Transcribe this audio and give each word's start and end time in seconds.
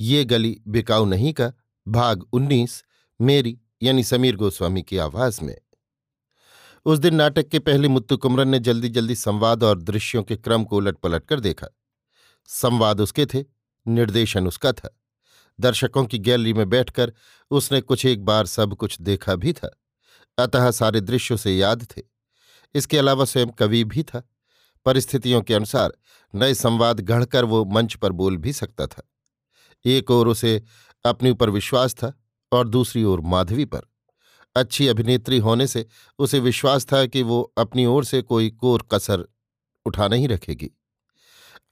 ये 0.00 0.24
गली 0.24 0.60
बिकाऊ 0.68 1.04
नहीं 1.04 1.32
का 1.32 1.52
भाग 1.88 2.24
उन्नीस 2.32 2.84
मेरी 3.20 3.60
यानी 3.82 4.04
समीर 4.04 4.36
गोस्वामी 4.36 4.82
की 4.82 4.98
आवाज़ 4.98 5.44
में। 5.44 5.58
उस 6.84 6.98
दिन 6.98 7.14
नाटक 7.14 7.48
के 7.48 7.58
पहले 7.58 7.88
मुत्तु 7.88 8.16
कुमरन 8.16 8.48
ने 8.48 8.58
जल्दी 8.58 8.88
जल्दी 8.88 9.14
संवाद 9.14 9.62
और 9.62 9.82
दृश्यों 9.82 10.22
के 10.22 10.36
क्रम 10.36 10.64
को 10.64 10.76
उलट 10.76 10.96
पलट 10.98 11.26
कर 11.26 11.40
देखा। 11.40 11.66
संवाद 12.46 13.00
उसके 13.00 13.26
थे, 13.26 13.44
निर्देशन 13.88 14.46
उसका 14.46 14.72
था। 14.72 15.00
दर्शकों 15.60 16.04
की 16.04 16.18
गैलरी 16.18 16.52
में 16.52 16.68
बैठकर 16.68 17.12
उसने 17.50 17.80
कुछ 17.80 18.06
एक 18.06 18.24
बार 18.24 18.46
सब 18.46 18.74
कुछ 18.74 19.00
देखा 19.00 19.34
भी 19.34 19.52
था। 19.52 19.80
अतः 20.38 20.70
सारे 20.70 21.00
दृश्यों 21.00 21.38
से 21.38 21.56
याद 21.56 21.86
थे। 21.96 22.02
इसके 22.74 22.98
अलावा 22.98 23.24
स्वयं 23.24 23.46
कवि 23.46 23.84
भी 23.84 24.02
था। 24.02 24.28
परिस्थितियों 24.84 25.42
के 25.42 25.54
अनुसार 25.54 25.92
नए 26.34 26.54
संवाद 26.54 27.00
गढ़कर 27.00 27.44
वो 27.44 27.64
मंच 27.64 27.94
पर 27.94 28.12
बोल 28.12 28.36
भी 28.36 28.52
सकता 28.52 28.86
था। 28.86 29.02
एक 29.86 30.10
ओर 30.10 30.28
उसे 30.28 30.62
अपने 31.04 31.30
ऊपर 31.30 31.50
विश्वास 31.50 31.94
था 31.94 32.12
और 32.52 32.68
दूसरी 32.68 33.04
ओर 33.04 33.20
माधवी 33.20 33.64
पर। 33.64 33.80
अच्छी 34.56 34.88
अभिनेत्री 34.88 35.38
होने 35.38 35.66
से 35.66 35.86
उसे 36.18 36.38
विश्वास 36.38 36.86
था 36.92 37.06
कि 37.06 37.22
वो 37.22 37.52
अपनी 37.58 37.86
ओर 37.86 38.04
से 38.04 38.22
कोई 38.22 38.50
कोर 38.50 38.88
कसर 38.92 39.24
उठा 39.86 40.08
नहीं 40.08 40.28
रखेगी। 40.28 40.70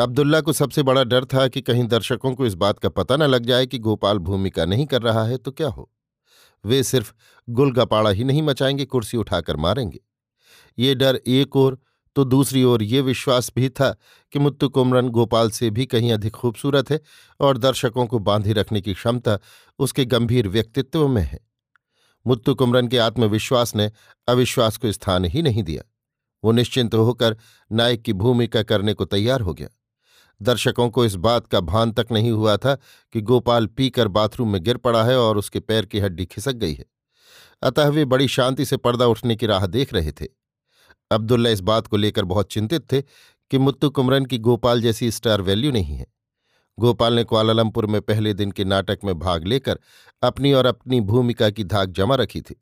अब्दुल्ला 0.01 0.41
को 0.41 0.53
सबसे 0.53 0.83
बड़ा 0.83 1.05
डर 1.05 1.25
था 1.25 1.48
कि 1.48 1.61
कहीं 1.61 1.85
दर्शकों 1.85 2.35
को 2.35 2.47
इस 2.47 2.55
बात 2.55 2.79
का 2.79 2.89
पता 2.89 3.17
न 3.17 3.23
लग 3.23 3.47
जाए 3.47 3.67
कि 3.67 3.79
गोपाल 3.79 4.19
भूमिका 4.19 4.65
नहीं 4.65 4.87
कर 4.87 5.03
रहा 5.03 5.25
है 5.25 5.37
तो 5.37 5.51
क्या 5.51 5.69
हो। 5.69 5.91
वे 6.65 6.83
सिर्फ़ 6.83 7.12
गुलगपाड़ा 7.51 8.11
ही 8.11 8.25
नहीं 8.25 8.42
मचाएँगे, 8.42 8.85
कुर्सी 8.85 9.17
उठाकर 9.17 9.57
मारेंगे। 9.57 10.01
ये 10.79 10.95
डर 10.95 11.20
एक 11.27 11.57
ओर 11.57 11.79
तो 12.15 12.25
दूसरी 12.25 12.65
ओर 12.65 12.83
ये 12.83 13.01
विश्वास 13.01 13.53
भी 13.57 13.69
था 13.69 13.97
कि 14.33 14.39
मुत्तु 14.39 14.69
कुमरन 14.69 15.09
गोपाल 15.09 15.51
से 15.51 15.70
भी 15.70 15.87
कहीं 15.87 16.12
अधिक 16.12 16.33
खूबसूरत 16.33 16.91
है 16.91 17.01
और 17.41 17.59
दर्शकों 17.59 18.07
को 18.07 18.19
बांधे 18.19 18.53
रखने 18.53 18.81
की 18.81 18.95
क्षमता 18.95 19.39
उसके 19.79 20.05
गंभीर 20.05 20.48
व्यक्तित्व 20.48 21.09
में 21.09 21.23
है। 21.23 21.41
मुत्तु 22.27 22.55
कुमरन 22.55 22.89
के 22.89 22.98
आत्मविश्वास 22.98 23.77
ने 23.77 23.92
अविश्वास 24.29 24.77
को 24.77 24.92
स्थान 24.92 25.25
ही 25.25 25.42
नहीं 25.42 25.62
दिया। 25.62 25.83
वो 26.45 26.53
निश्चिंत 26.53 26.95
होकर 26.95 27.36
नायक 27.73 28.02
की 28.02 28.13
भूमिका 28.13 28.63
करने 28.63 28.95
को 28.95 29.05
तैयार 29.05 29.41
हो 29.41 29.55
गया। 29.55 29.69
दर्शकों 30.42 30.91
को 30.91 31.05
इस 31.05 31.14
बात 31.14 31.46
का 31.46 31.61
भान 31.61 31.92
तक 31.92 32.07
नहीं 32.13 32.31
हुआ 32.31 32.57
था 32.57 32.75
कि 33.13 33.20
गोपाल 33.20 33.67
पीकर 33.67 34.08
बाथरूम 34.08 34.52
में 34.52 34.63
गिर 34.63 34.77
पड़ा 34.77 35.05
है 35.05 35.19
और 35.19 35.39
उसके 35.39 35.61
पैर 35.61 35.86
की 35.86 35.98
हड्डी 35.98 36.27
खिसक 36.27 36.52
गई 36.52 36.75
है। 36.75 36.85
अतः 37.63 37.89
वे 37.89 38.05
बड़ी 38.05 38.29
शांति 38.29 38.64
से 38.64 38.77
पर्दा 38.77 39.07
उठने 39.07 39.36
की 39.36 39.46
राह 39.46 39.67
देख 39.67 39.95
रहे 39.95 40.13
थे। 40.13 40.44
अब्दुल्ला 41.11 41.51
इस 41.51 41.61
बात 41.61 41.87
को 41.87 41.97
लेकर 41.97 42.25
बहुत 42.25 42.53
चिंतित 42.53 42.92
थे 42.92 43.03
कि 43.51 43.59
मुत्तु 43.59 43.91
कुमरन 43.91 44.25
की 44.25 44.39
गोपाल 44.39 44.83
जैसी 44.83 45.11
स्टार 45.11 45.41
वैल्यू 45.41 45.73
नहीं 45.73 45.97
है। 45.97 46.07
गोपाल 46.79 47.15
ने 47.15 47.25
कुआलालंपुर 47.25 47.87
में 47.87 48.01
पहले 48.01 48.35
दिन 48.35 48.51
के 48.51 48.65
नाटक 48.65 48.98
में 49.05 49.19
भाग 49.19 49.45
लेकर 49.45 49.79
अपनी 50.23 50.53
और 50.53 50.67
अपनी 50.67 51.01
भूमिका 51.01 51.51
की 51.51 51.64
धाक 51.64 51.89
जमा 51.89 52.14
रखी 52.14 52.41
थी। 52.41 52.55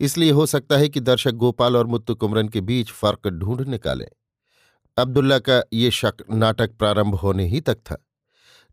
इसलिए 0.00 0.30
हो 0.30 0.46
सकता 0.46 0.76
है 0.76 0.88
कि 0.88 1.00
दर्शक 1.00 1.30
गोपाल 1.30 1.76
और 1.76 1.86
मुत्तु 1.86 2.14
कुमरन 2.14 2.48
के 2.48 2.60
बीच 2.60 2.90
फ़र्क 2.90 3.28
ढूंढ 3.28 3.60
निकालें। 3.60 4.08
अब्दुल्ला 4.96 5.38
का 5.38 5.62
ये 5.72 5.90
शक 5.90 6.14
नाटक 6.30 6.70
प्रारंभ 6.70 7.14
होने 7.14 7.46
ही 7.46 7.60
तक 7.60 7.74
था। 7.74 8.06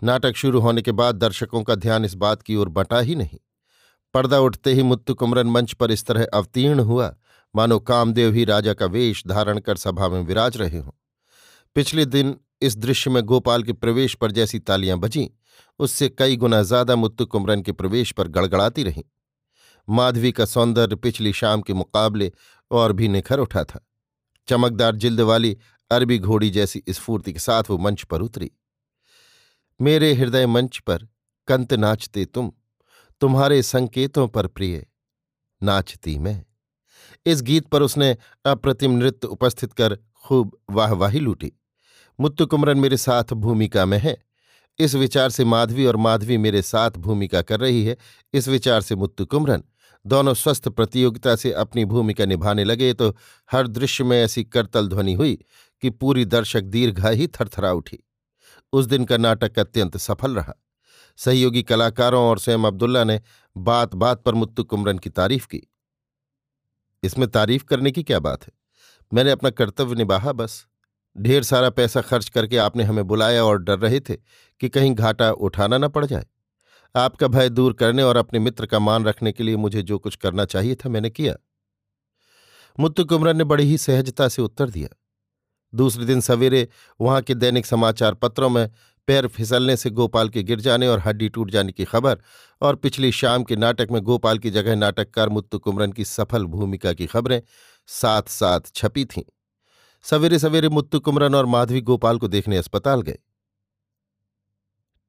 नाटक 0.03 0.35
शुरू 0.35 0.59
होने 0.59 0.81
के 0.81 0.91
बाद 0.91 1.15
दर्शकों 1.15 1.63
का 1.63 1.75
ध्यान 1.75 2.05
इस 2.05 2.13
बात 2.13 2.41
की 2.41 2.55
ओर 2.55 2.69
बटा 2.69 2.99
ही 2.99 3.15
नहीं। 3.15 3.39
पर्दा 4.13 4.39
उठते 4.39 4.73
ही 4.73 4.83
मुत्तु 4.83 5.13
कुमरन 5.13 5.47
मंच 5.47 5.73
पर 5.73 5.91
इस 5.91 6.05
तरह 6.05 6.27
अवतीर्ण 6.33 6.79
हुआ 6.79 7.15
मानो 7.55 7.79
कामदेव 7.79 8.33
ही 8.33 8.45
राजा 8.45 8.73
का 8.73 8.85
वेश 8.85 9.23
धारण 9.27 9.59
कर 9.59 9.77
सभा 9.77 10.07
में 10.09 10.21
विराज 10.21 10.57
रहे 10.57 10.77
हों। 10.77 10.91
पिछले 11.75 12.05
दिन 12.05 12.35
इस 12.61 12.77
दृश्य 12.77 13.09
में 13.09 13.21
गोपाल 13.23 13.63
के 13.63 13.73
प्रवेश 13.73 14.15
पर 14.15 14.31
जैसी 14.31 14.59
तालियाँ 14.59 14.97
बजीं, 14.99 15.27
उससे 15.79 16.09
कई 16.09 16.35
गुना 16.35 16.61
ज़्यादा 16.63 16.95
मुत्तु 16.95 17.25
कुमरन 17.25 17.61
के 17.61 17.71
प्रवेश 17.71 18.11
पर 18.11 18.27
गड़गड़ाती 18.27 18.83
रहीं। 18.83 19.03
माधवी 19.87 20.31
का 20.31 20.45
सौंदर्य 20.45 20.95
पिछली 20.95 21.33
शाम 21.33 21.61
के 21.61 21.73
मुकाबले 21.73 22.31
और 22.71 22.93
भी 22.93 23.07
निखर 23.07 23.39
उठा 23.39 23.63
था। 23.63 23.85
चमकदार 24.47 24.95
जिल्द 24.95 25.21
वाली 25.21 25.57
अरबी 25.91 26.17
घोड़ी 26.19 26.49
जैसी 26.49 26.83
स्फूर्ति 26.89 27.33
के 27.33 27.39
साथ 27.39 27.69
वो 27.69 27.77
मंच 27.77 28.03
पर 28.03 28.21
उतरी। 28.21 28.51
मेरे 29.79 30.13
हृदय 30.13 30.45
मंच 30.47 30.77
पर 30.77 31.07
कंत 31.47 31.73
नाचते 31.73 32.25
तुम, 32.25 32.51
तुम्हारे 33.21 33.61
संकेतों 33.63 34.27
पर 34.27 34.47
प्रिय, 34.47 34.85
नाचती 35.61 36.17
मैं। 36.17 36.43
इस 37.25 37.41
गीत 37.41 37.67
पर 37.67 37.81
उसने 37.81 38.17
अप्रतिम 38.45 38.91
नृत्य 38.91 39.27
उपस्थित 39.27 39.73
कर 39.73 39.97
खूब 40.25 40.57
वाहवाही 40.69 41.19
लूटी। 41.19 41.51
मुत्तु 42.19 42.45
कुमरन 42.45 42.79
मेरे 42.79 42.97
साथ 42.97 43.33
भूमिका 43.33 43.85
में 43.85 43.97
है। 43.97 44.17
इस 44.79 44.95
विचार 44.95 45.29
से 45.29 45.45
माधवी 45.45 45.85
और 45.85 45.95
माधवी 45.95 46.37
मेरे 46.37 46.61
साथ 46.61 46.91
भूमिका 46.91 47.41
कर 47.41 47.59
रही 47.59 47.85
है। 47.85 47.97
इस 48.33 48.47
विचार 48.47 48.81
से 48.81 48.95
मुत्तु 48.95 49.25
कुमरन 49.25 49.63
दोनों 50.05 50.33
स्वस्थ 50.33 50.69
प्रतियोगिता 50.69 51.35
से 51.35 51.51
अपनी 51.51 51.85
भूमिका 51.85 52.25
निभाने 52.25 52.63
लगे 52.63 52.93
तो 52.93 53.15
हर 53.51 53.67
दृश्य 53.67 54.03
में 54.03 54.23
ऐसी 54.23 54.43
करतल 54.43 54.87
ध्वनि 54.87 55.13
हुई 55.13 55.45
कि 55.81 55.89
पूरी 55.89 56.25
दर्शक 56.25 56.61
दीर्घा 56.61 57.09
ही 57.09 57.27
थरथरा 57.27 57.71
उठी। 57.71 57.99
उस 58.73 58.85
दिन 58.85 59.05
का 59.05 59.17
नाटक 59.17 59.59
अत्यंत 59.59 59.97
सफल 59.97 60.35
रहा। 60.35 60.53
सहयोगी 61.17 61.63
कलाकारों 61.63 62.23
और 62.23 62.39
स्वयं 62.39 62.63
अब्दुल्ला 62.63 63.03
ने 63.03 63.21
बात 63.57 63.95
बात 63.95 64.23
पर 64.23 64.33
मुत्तु 64.33 64.63
कुमरन 64.63 64.97
की 64.97 65.09
तारीफ़ 65.09 65.47
की। 65.47 65.61
इसमें 67.03 67.27
तारीफ़ 67.27 67.63
करने 67.63 67.91
की 67.91 68.03
क्या 68.03 68.19
बात 68.19 68.43
है? 68.43 68.51
मैंने 69.13 69.31
अपना 69.31 69.49
कर्तव्य 69.49 69.95
निभाहा 69.95 70.31
बस। 70.31 70.67
ढेर 71.17 71.43
सारा 71.43 71.69
पैसा 71.69 72.01
खर्च 72.01 72.29
करके 72.29 72.57
आपने 72.57 72.83
हमें 72.83 73.07
बुलाया 73.07 73.43
और 73.43 73.57
डर 73.57 73.79
रहे 73.79 73.99
थे 73.99 74.15
कि 74.59 74.69
कहीं 74.69 74.95
घाटा 74.95 75.31
उठाना 75.31 75.77
न 75.77 75.87
पड़ 75.87 76.05
जाए। 76.05 76.25
आपका 76.95 77.27
भय 77.27 77.49
दूर 77.49 77.73
करने 77.73 78.03
और 78.03 78.17
अपने 78.17 78.39
मित्र 78.39 78.65
का 78.65 78.79
मान 78.79 79.05
रखने 79.05 79.31
के 79.31 79.43
लिए 79.43 79.55
मुझे 79.55 79.81
जो 79.81 79.99
कुछ 79.99 80.15
करना 80.15 80.45
चाहिए 80.45 80.75
था 80.75 80.89
मैंने 80.89 81.09
किया। 81.09 81.35
मुत्तु 82.79 83.05
कुमरन 83.05 83.37
ने 83.37 83.43
बड़ी 83.43 83.63
ही 83.63 83.77
सहजता 83.77 84.27
से 84.27 84.41
उत्तर 84.41 84.69
दिया। 84.69 84.89
दूसरे 85.75 86.05
दिन 86.05 86.21
सवेरे 86.21 86.67
वहाँ 87.01 87.21
के 87.21 87.35
दैनिक 87.35 87.65
समाचार 87.65 88.13
पत्रों 88.13 88.49
में 88.49 88.69
पैर 89.09 89.27
फिसलने 89.27 89.77
से 89.77 89.89
गोपाल 89.89 90.29
के 90.29 90.43
गिर 90.43 90.59
जाने 90.59 90.87
और 90.87 90.99
हड्डी 90.99 91.29
टूट 91.29 91.51
जाने 91.51 91.71
की 91.71 91.85
खबर 91.85 92.17
और 92.61 92.75
पिछली 92.75 93.11
शाम 93.11 93.43
के 93.43 93.55
नाटक 93.55 93.87
में 93.91 94.01
गोपाल 94.01 94.39
की 94.39 94.51
जगह 94.51 94.75
नाटककार 94.75 95.29
मुत्तु 95.29 95.59
कुमरन 95.59 95.91
की 95.91 96.05
सफल 96.05 96.45
भूमिका 96.45 96.93
की 96.93 97.05
खबरें 97.05 97.41
साथ 97.87 98.21
साथ 98.21 98.59
छपी 98.75 99.05
थीं। 99.05 99.23
सवेरे 100.03 100.39
सवेरे 100.39 100.69
मुत्तु 100.69 100.99
कुमरन 100.99 101.35
और 101.35 101.45
माधवी 101.45 101.81
गोपाल 101.81 102.17
को 102.17 102.27
देखने 102.27 102.57
अस्पताल 102.57 103.01
गए। 103.01 103.17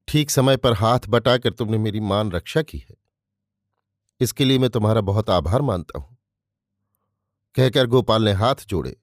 ठीक 0.09 0.31
समय 0.31 0.57
पर 0.57 0.73
हाथ 0.73 1.01
बटाकर 1.09 1.53
तुमने 1.53 1.79
मेरी 1.79 2.01
मान 2.01 2.33
रक्षा 2.33 2.63
की 2.63 2.79
है। 2.79 2.97
इसके 4.21 4.45
लिए 4.45 4.59
मैं 4.59 4.71
तुम्हारा 4.71 5.01
बहुत 5.01 5.31
आभार 5.31 5.63
मानता 5.63 5.99
हूँ। 5.99 6.17
कहकर 7.55 7.87
गोपाल 7.87 8.23
ने 8.23 8.33
हाथ 8.33 8.67
जोड़े। 8.69 8.97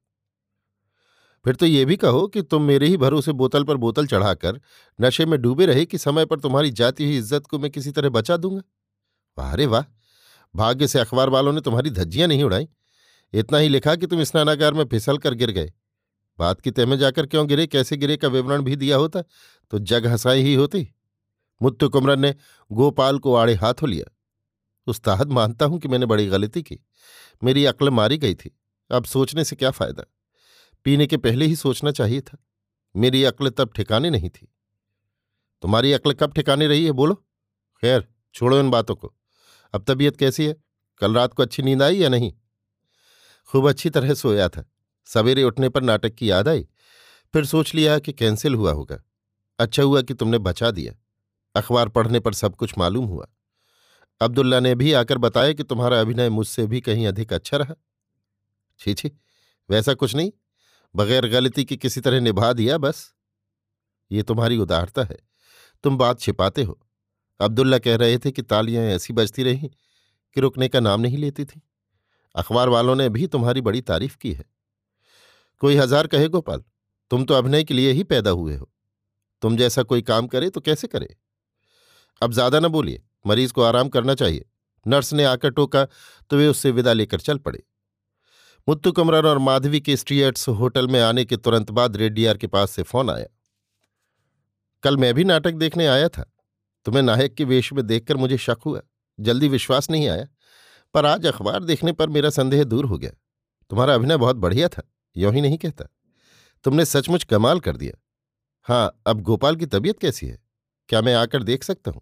फिर 1.47 1.55
तो 1.55 1.65
ये 1.65 1.85
भी 1.85 1.97
कहो 1.97 2.27
कि 2.27 2.41
तुम 2.41 2.61
मेरे 2.61 2.87
ही 2.87 2.97
भरोसे 2.97 3.31
बोतल 3.31 3.63
पर 3.63 3.77
बोतल 3.77 4.07
चढ़ाकर 4.07 4.61
नशे 5.01 5.25
में 5.25 5.41
डूबे 5.41 5.65
रहे 5.65 5.85
कि 5.85 5.97
समय 5.97 6.25
पर 6.25 6.39
तुम्हारी 6.39 6.71
जाती 6.71 7.05
हुई 7.05 7.17
इज़्ज़त 7.17 7.45
को 7.47 7.59
मैं 7.59 7.71
किसी 7.71 7.91
तरह 7.91 8.09
बचा 8.09 8.37
दूँगा? 8.37 8.61
वाह 9.37 9.67
वाह! 9.67 9.83
भाग्य 10.55 10.87
से 10.87 10.99
अखबार 10.99 11.29
वालों 11.29 11.53
ने 11.53 11.61
तुम्हारी 11.61 11.89
धज्जियाँ 11.89 12.27
नहीं 12.27 12.43
उड़ाई। 12.43 12.67
इतना 13.33 13.57
ही 13.57 13.69
लिखा 13.69 13.95
कि 13.95 14.07
तुम 14.07 14.23
स्नानागार 14.23 14.73
में 14.73 14.85
फिसल 14.85 15.17
कर 15.17 15.33
गिर 15.33 15.51
गए। 15.51 15.73
बात 16.39 16.61
की 16.61 16.71
तय 16.71 16.85
में 16.85 16.97
जाकर 16.97 17.25
क्यों 17.25 17.47
गिरे? 17.47 17.67
कैसे 17.67 17.97
गिरे 17.97 18.17
का 18.17 18.27
विवरण 18.27 18.61
भी 18.61 18.75
दिया 18.75 18.97
होता 18.97 19.21
तो 19.71 19.79
जग 19.79 20.07
हंसाई 20.07 20.41
ही 20.41 20.55
होती। 20.55 20.93
मुत्तु 21.61 21.89
कुमरन 21.89 22.19
ने 22.19 22.35
गोपाल 22.71 23.19
को 23.19 23.35
आड़े 23.35 23.53
हाथों 23.53 23.89
लिया। 23.89 24.15
उस्ताद, 24.87 25.31
मानता 25.31 25.65
हूँ 25.65 25.79
कि 25.79 25.87
मैंने 25.87 26.05
बड़ी 26.05 26.27
गलती 26.27 26.61
की। 26.61 26.79
मेरी 27.43 27.65
अक्ल 27.65 27.89
मारी 27.89 28.17
गई 28.17 28.35
थी। 28.35 28.57
अब 28.91 29.05
सोचने 29.05 29.43
से 29.43 29.55
क्या 29.55 29.71
फ़ायदा? 29.71 30.03
पीने 30.87 31.07
के 31.07 31.17
पहले 31.17 31.45
ही 31.45 31.55
सोचना 31.55 31.91
चाहिए 31.91 32.21
था। 32.21 32.37
मेरी 32.95 33.23
अक्ल 33.23 33.49
तब 33.49 33.71
ठिकाने 33.75 34.09
नहीं 34.09 34.29
थी। 34.29 34.55
तुम्हारी 35.61 35.93
अक्ल 35.93 36.13
कब 36.13 36.33
ठिकाने 36.33 36.67
रही 36.67 36.85
है, 36.85 36.91
बोलो? 36.91 37.15
खैर, 37.81 38.07
छोड़ो 38.33 38.59
इन 38.59 38.71
बातों 38.71 38.95
को। 38.95 39.15
अब 39.73 39.85
तबीयत 39.87 40.17
कैसी 40.17 40.45
है? 40.45 40.55
कल 40.97 41.15
रात 41.15 41.33
को 41.33 41.43
अच्छी 41.43 41.63
नींद 41.63 41.83
आई 41.83 41.97
या 41.97 42.09
नहीं? 42.09 42.33
खूब 43.45 43.69
अच्छी 43.69 43.89
तरह 43.89 44.13
सोया 44.13 44.49
था। 44.49 44.71
सवेरे 45.05 45.43
उठने 45.43 45.69
पर 45.69 45.81
नाटक 45.81 46.09
की 46.09 46.31
याद 46.31 46.47
आई। 46.47 46.67
फिर 47.33 47.45
सोच 47.45 47.75
लिया 47.75 47.99
कि 47.99 48.13
कैंसिल 48.13 48.55
हुआ 48.55 48.71
होगा। 48.71 49.03
अच्छा 49.59 49.83
हुआ 49.83 50.01
कि 50.01 50.13
तुमने 50.13 50.37
बचा 50.37 50.71
दिया। 50.71 50.93
अखबार 51.55 51.89
पढ़ने 51.89 52.19
पर 52.19 52.33
सब 52.33 52.55
कुछ 52.55 52.77
मालूम 52.77 53.05
हुआ। 53.05 53.27
अब्दुल्ला 54.21 54.59
ने 54.59 54.75
भी 54.75 54.93
आकर 54.93 55.17
बताया 55.17 55.53
कि 55.53 55.63
तुम्हारा 55.63 56.01
अभिनय 56.01 56.29
मुझसे 56.29 56.67
भी 56.67 56.81
कहीं 56.81 57.07
अधिक 57.07 57.33
अच्छा 57.33 57.57
रहा। 57.57 57.75
छी 58.79 58.93
छी, 58.93 59.11
वैसा 59.69 59.93
कुछ 59.93 60.15
नहीं। 60.15 60.31
बगैर 60.95 61.27
गलती 61.27 61.65
की 61.65 61.77
किसी 61.77 62.01
तरह 62.01 62.19
निभा 62.19 62.53
दिया, 62.53 62.77
बस। 62.77 63.13
ये 64.11 64.23
तुम्हारी 64.23 64.57
उदारता 64.57 65.03
है। 65.03 65.17
तुम 65.83 65.97
बात 65.97 66.19
छिपाते 66.19 66.63
हो। 66.63 66.79
अब्दुल्ला 67.39 67.77
कह 67.79 67.95
रहे 67.95 68.17
थे 68.17 68.31
कि 68.31 68.41
तालियाँ 68.41 68.83
ऐसी 68.85 69.13
बजती 69.13 69.43
रहीं 69.43 69.69
कि 70.35 70.41
रुकने 70.41 70.67
का 70.67 70.79
नाम 70.79 71.01
नहीं 71.01 71.17
लेती 71.17 71.45
थी। 71.45 71.61
अखबार 72.35 72.69
वालों 72.69 72.95
ने 72.95 73.09
भी 73.09 73.27
तुम्हारी 73.27 73.61
बड़ी 73.61 73.81
तारीफ़ 73.81 74.17
की 74.17 74.33
है। 74.33 74.45
कोई 75.61 75.75
हज़ार 75.75 76.07
कहे, 76.07 76.27
गोपाल, 76.27 76.63
तुम 77.11 77.25
तो 77.25 77.33
अभिनय 77.33 77.63
के 77.63 77.73
लिए 77.73 77.91
ही 77.91 78.03
पैदा 78.03 78.29
हुए 78.29 78.55
हो। 78.55 78.69
तुम 79.41 79.57
जैसा 79.57 79.83
कोई 79.83 80.01
काम 80.01 80.27
करे 80.27 80.49
तो 80.49 80.61
कैसे 80.61 80.87
करे? 80.87 81.15
अब 82.21 82.33
ज़्यादा 82.33 82.59
न 82.59 82.67
बोलिए, 82.67 83.03
मरीज़ 83.27 83.53
को 83.53 83.63
आराम 83.63 83.89
करना 83.89 84.15
चाहिए। 84.15 84.45
नर्स 84.85 85.13
ने 85.13 85.23
आकर 85.23 85.49
टोका 85.49 85.85
तो 86.29 86.37
वे 86.37 86.47
उससे 86.47 86.71
विदा 86.71 86.93
लेकर 86.93 87.19
चल 87.19 87.37
पड़े। 87.37 87.63
मुत्तु 88.69 88.91
कमरन 88.91 89.25
और 89.25 89.37
माधवी 89.37 89.81
के 89.81 89.97
स्ट्रीएट्स 89.97 90.47
होटल 90.47 90.87
में 90.87 91.01
आने 91.01 91.25
के 91.25 91.37
तुरंत 91.37 91.71
बाद 91.71 91.97
रेड्डीआर 91.97 92.37
के 92.37 92.47
पास 92.47 92.71
से 92.71 92.83
फ़ोन 92.83 93.09
आया। 93.09 93.25
कल 94.83 94.97
मैं 94.97 95.13
भी 95.13 95.23
नाटक 95.23 95.51
देखने 95.51 95.87
आया 95.87 96.09
था। 96.09 96.33
तुम्हें 96.85 97.01
नायक 97.01 97.33
के 97.33 97.43
वेश 97.43 97.73
में 97.73 97.87
देखकर 97.87 98.17
मुझे 98.17 98.37
शक 98.37 98.57
हुआ। 98.65 98.81
जल्दी 99.19 99.47
विश्वास 99.47 99.89
नहीं 99.89 100.09
आया। 100.09 100.27
पर 100.93 101.05
आज 101.05 101.25
अखबार 101.25 101.63
देखने 101.63 101.91
पर 101.91 102.09
मेरा 102.09 102.29
संदेह 102.29 102.63
दूर 102.63 102.85
हो 102.85 102.97
गया। 102.97 103.11
तुम्हारा 103.69 103.93
अभिनय 103.93 104.17
बहुत 104.17 104.35
बढ़िया 104.35 104.67
था। 104.67 104.91
यों 105.17 105.33
ही 105.33 105.41
नहीं 105.41 105.57
कहता। 105.57 105.85
तुमने 106.63 106.85
सचमुच 106.85 107.23
कमाल 107.23 107.59
कर 107.59 107.77
दिया। 107.77 108.01
हाँ 108.63 109.01
अब 109.07 109.21
गोपाल 109.21 109.55
की 109.55 109.65
तबीयत 109.65 109.99
कैसी 109.99 110.27
है? 110.27 110.39
क्या 110.89 111.01
मैं 111.01 111.13
आकर 111.13 111.43
देख 111.43 111.63
सकता 111.63 111.91
हूँ? 111.91 112.01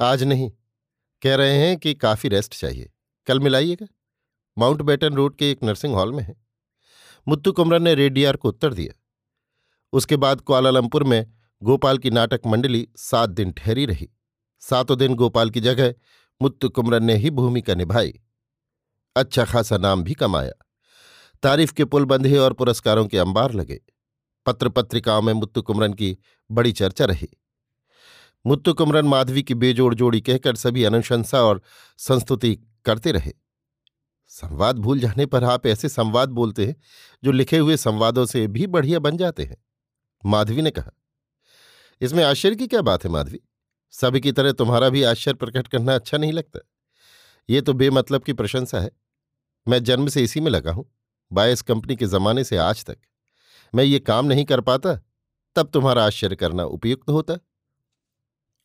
आज 0.00 0.22
नहीं। 0.22 0.52
कह 1.22 1.34
रहे 1.34 1.56
हैं 1.56 1.76
कि 1.76 1.94
काफ़ी 1.94 2.28
रेस्ट 2.28 2.60
चाहिए। 2.60 2.90
कल 3.26 3.40
मिलाइएगा। 3.40 3.86
माउंट 4.58 4.82
बैटन 4.82 5.14
रोड 5.14 5.36
के 5.36 5.50
एक 5.50 5.62
नर्सिंग 5.62 5.94
हॉल 5.94 6.12
में 6.12 6.24
है। 6.24 6.36
मुत्तु 7.28 7.52
कुमरन 7.52 7.82
ने 7.82 7.94
रेडियार 7.94 8.36
को 8.36 8.48
उत्तर 8.48 8.74
दिया। 8.74 9.00
उसके 9.92 10.16
बाद 10.16 10.40
कुआलालंपुर 10.40 11.04
में 11.04 11.32
गोपाल 11.62 11.98
की 11.98 12.10
नाटक 12.10 12.40
मंडली 12.46 12.88
सात 12.96 13.30
दिन 13.30 13.52
ठहरी 13.52 13.86
रही। 13.86 14.10
सातों 14.60 14.98
दिन 14.98 15.14
गोपाल 15.14 15.50
की 15.50 15.60
जगह 15.60 15.94
मुत्तु 16.42 16.68
कुमरन 16.68 17.04
ने 17.04 17.16
ही 17.16 17.30
भूमिका 17.30 17.74
निभाई। 17.74 18.20
अच्छा 19.16 19.44
खासा 19.44 19.78
नाम 19.78 20.02
भी 20.02 20.14
कमाया। 20.14 20.52
तारीफ़ 21.42 21.72
के 21.72 21.84
पुल 21.84 22.04
बंधे 22.04 22.36
और 22.36 22.52
पुरस्कारों 22.52 23.06
के 23.06 23.18
अंबार 23.18 23.52
लगे। 23.52 23.80
पत्र 24.46 24.68
पत्रिकाओं 24.68 25.22
में 25.22 25.32
मुत्तु 25.32 25.62
कुमरन 25.62 25.92
की 25.92 26.18
बड़ी 26.50 26.72
चर्चा 26.72 27.04
रही। 27.04 27.28
मुत्तु 28.46 28.74
कुमरन 28.74 29.04
माधवी 29.04 29.42
की 29.42 29.54
बेजोड़ 29.54 29.94
जोड़ी 29.94 30.20
कहकर 30.20 30.56
सभी 30.56 30.84
अनुशंसा 30.84 31.42
और 31.42 31.62
संस्तुति 31.98 32.58
करते 32.84 33.12
रहे। 33.12 33.32
संवाद 34.32 34.78
भूल 34.78 35.00
जाने 35.00 35.24
पर 35.26 35.44
आप 35.44 35.66
ऐसे 35.66 35.88
संवाद 35.88 36.28
बोलते 36.30 36.66
हैं, 36.66 36.76
जो 37.22 37.32
लिखे 37.32 37.58
हुए 37.58 37.76
संवादों 37.76 38.24
से 38.26 38.46
भी 38.48 38.66
बढ़िया 38.68 38.98
बन 38.98 39.16
जाते 39.16 39.44
हैं। 39.44 39.56
माधवी 40.22 40.62
ने 40.62 40.70
कहा, 40.70 40.90
इसमें 42.00 42.22
आश्चर्य 42.24 42.56
की 42.56 42.66
क्या 42.66 42.80
बात 42.82 43.04
है 43.04 43.10
माधवी? 43.10 43.40
सभी 43.94 44.20
की 44.20 44.32
तरह 44.32 44.52
तुम्हारा 44.52 44.88
भी 44.88 45.02
आश्चर्य 45.02 45.36
प्रकट 45.36 45.66
करना 45.68 45.94
अच्छा 45.94 46.18
नहीं 46.18 46.32
लगता। 46.32 46.60
ये 47.48 47.60
तो 47.60 47.72
बेमतलब 47.74 48.22
की 48.22 48.32
प्रशंसा 48.32 48.80
है। 48.80 48.90
मैं 49.66 49.82
जन्म 49.84 50.08
से 50.08 50.22
इसी 50.22 50.40
में 50.40 50.50
लगा 50.50 50.72
हूँ, 50.72 50.84
बायस 51.30 51.62
कंपनी 51.62 51.96
के 51.96 52.06
जमाने 52.06 52.44
से 52.44 52.56
आज 52.58 52.84
तक। 52.84 52.98
मैं 53.72 53.84
ये 53.84 53.98
काम 54.00 54.26
नहीं 54.26 54.44
कर 54.44 54.60
पाता, 54.62 54.94
तब 55.56 55.70
तुम्हारा 55.70 56.04
आश्चर्य 56.04 56.36
करना 56.36 56.64
उपयुक्त 56.66 57.10
होता। 57.10 57.38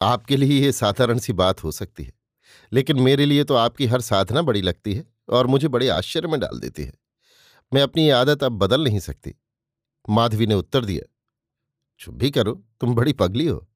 आपके 0.02 0.38
लिए 0.38 0.62
ये 0.62 0.72
साधारण 0.72 1.20
सी 1.20 1.34
बात 1.34 1.64
हो 1.64 1.72
सकती 1.74 2.04
है, 2.04 2.14
लेकिन 2.72 3.00
मेरे 3.02 3.26
लिए 3.26 3.44
तो 3.44 3.56
आपकी 3.56 3.86
हर 3.86 4.02
साधना 4.04 4.42
बड़ी 4.44 4.62
लगती 4.62 4.94
है। 4.94 5.06
और 5.30 5.48
मुझे 5.48 5.68
बड़े 5.68 5.90
आश्चर्य 5.90 6.28
में 6.28 6.40
डाल 6.40 6.60
देती 6.60 6.84
है। 6.84 6.94
मैं 7.74 7.82
अपनी 7.82 8.10
आदत 8.10 8.44
अब 8.44 8.52
बदल 8.52 8.84
नहीं 8.84 9.00
सकती। 9.00 9.36
माधवी 10.10 10.48
ने 10.48 10.56
उत्तर 10.56 10.86
दिया, 10.86 11.14
चुप 12.00 12.16
भी 12.16 12.32
करो, 12.32 12.64
तुम 12.82 12.96
बड़ी 12.96 13.14
पगली 13.14 13.48
हो। 13.48 13.68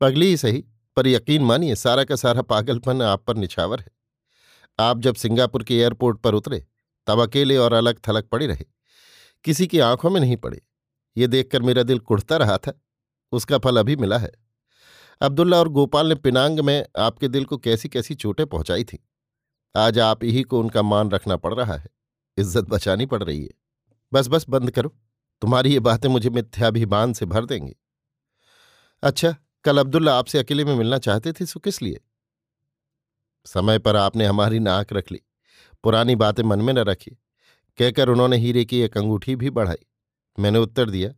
पगली 0.00 0.26
ही 0.26 0.36
सही, 0.36 0.64
पर 0.96 1.06
यकीन 1.06 1.42
मानिए, 1.42 1.74
सारा 1.74 2.04
का 2.04 2.16
सारा 2.16 2.42
पागलपन 2.42 3.02
आप 3.02 3.24
पर 3.24 3.36
निछावर 3.36 3.80
है। 3.80 3.90
आप 4.78 4.98
जब 4.98 5.14
सिंगापुर 5.14 5.64
के 5.64 5.78
एयरपोर्ट 5.78 6.20
पर 6.20 6.34
उतरे, 6.34 6.66
तब 7.06 7.20
अकेले 7.20 7.56
और 7.56 7.72
अलग 7.72 8.00
थलग 8.08 8.28
पड़े 8.28 8.46
रहे। 8.46 8.64
किसी 9.44 9.66
की 9.66 9.78
आँखों 9.78 10.10
में 10.10 10.20
नहीं 10.20 10.36
पड़े। 10.36 10.62
ये 11.16 11.26
देखकर 11.26 11.62
मेरा 11.62 11.82
दिल 11.82 11.98
कुढ़ता 11.98 12.36
रहा 12.36 12.58
था। 12.58 12.80
उसका 13.32 13.58
फल 13.58 13.76
अभी 13.76 13.96
मिला 13.96 14.18
है। 14.18 14.32
अब्दुल्ला 15.20 15.58
और 15.58 15.68
गोपाल 15.68 16.06
ने 16.06 16.14
पिनांग 16.14 16.60
में 16.60 16.86
आपके 16.98 17.28
दिल 17.28 17.44
को 17.44 17.58
कैसी 17.58 17.88
कैसी 17.88 18.14
चोटें 18.14 18.46
पहुंचाई 18.46 18.84
थी। 18.84 19.08
आज 19.74 19.98
आप 19.98 20.24
ही 20.24 20.42
को 20.42 20.60
उनका 20.60 20.82
मान 20.82 21.10
रखना 21.10 21.36
पड़ 21.36 21.54
रहा 21.54 21.74
है। 21.74 21.88
इज़्ज़त 22.38 22.64
बचानी 22.64 23.06
पड़ 23.06 23.22
रही 23.22 23.42
है। 23.42 23.50
बस 24.12 24.28
बस, 24.28 24.46
बंद 24.48 24.70
करो। 24.70 24.94
तुम्हारी 25.42 25.72
ये 25.72 25.80
बातें 25.80 26.08
मुझे 26.08 26.30
मिथ्याभिमान 26.30 27.12
से 27.12 27.26
भर 27.26 27.46
देंगी। 27.46 27.74
अच्छा 29.02 29.34
कल 29.64 29.78
अब्दुल्ला 29.78 30.18
आपसे 30.18 30.38
अकेले 30.38 30.64
में 30.64 30.74
मिलना 30.74 30.98
चाहते 30.98 31.32
थे, 31.32 31.46
सो 31.46 31.60
किस 31.60 31.82
लिए? 31.82 32.00
समय 33.46 33.78
पर 33.78 33.96
आपने 33.96 34.26
हमारी 34.26 34.58
नाक 34.58 34.92
रख 34.92 35.12
ली। 35.12 35.20
पुरानी 35.84 36.16
बातें 36.16 36.42
मन 36.42 36.60
में 36.60 36.72
न 36.72 36.78
रखी 36.78 37.10
कहकर 37.78 38.08
उन्होंने 38.08 38.36
हीरे 38.36 38.64
की 38.64 38.80
एक 38.80 38.96
अंगूठी 38.98 39.36
भी 39.36 39.50
बढ़ाई। 39.50 39.86
मैंने 40.38 40.58
उत्तर 40.58 40.90
दिया, 40.90 41.12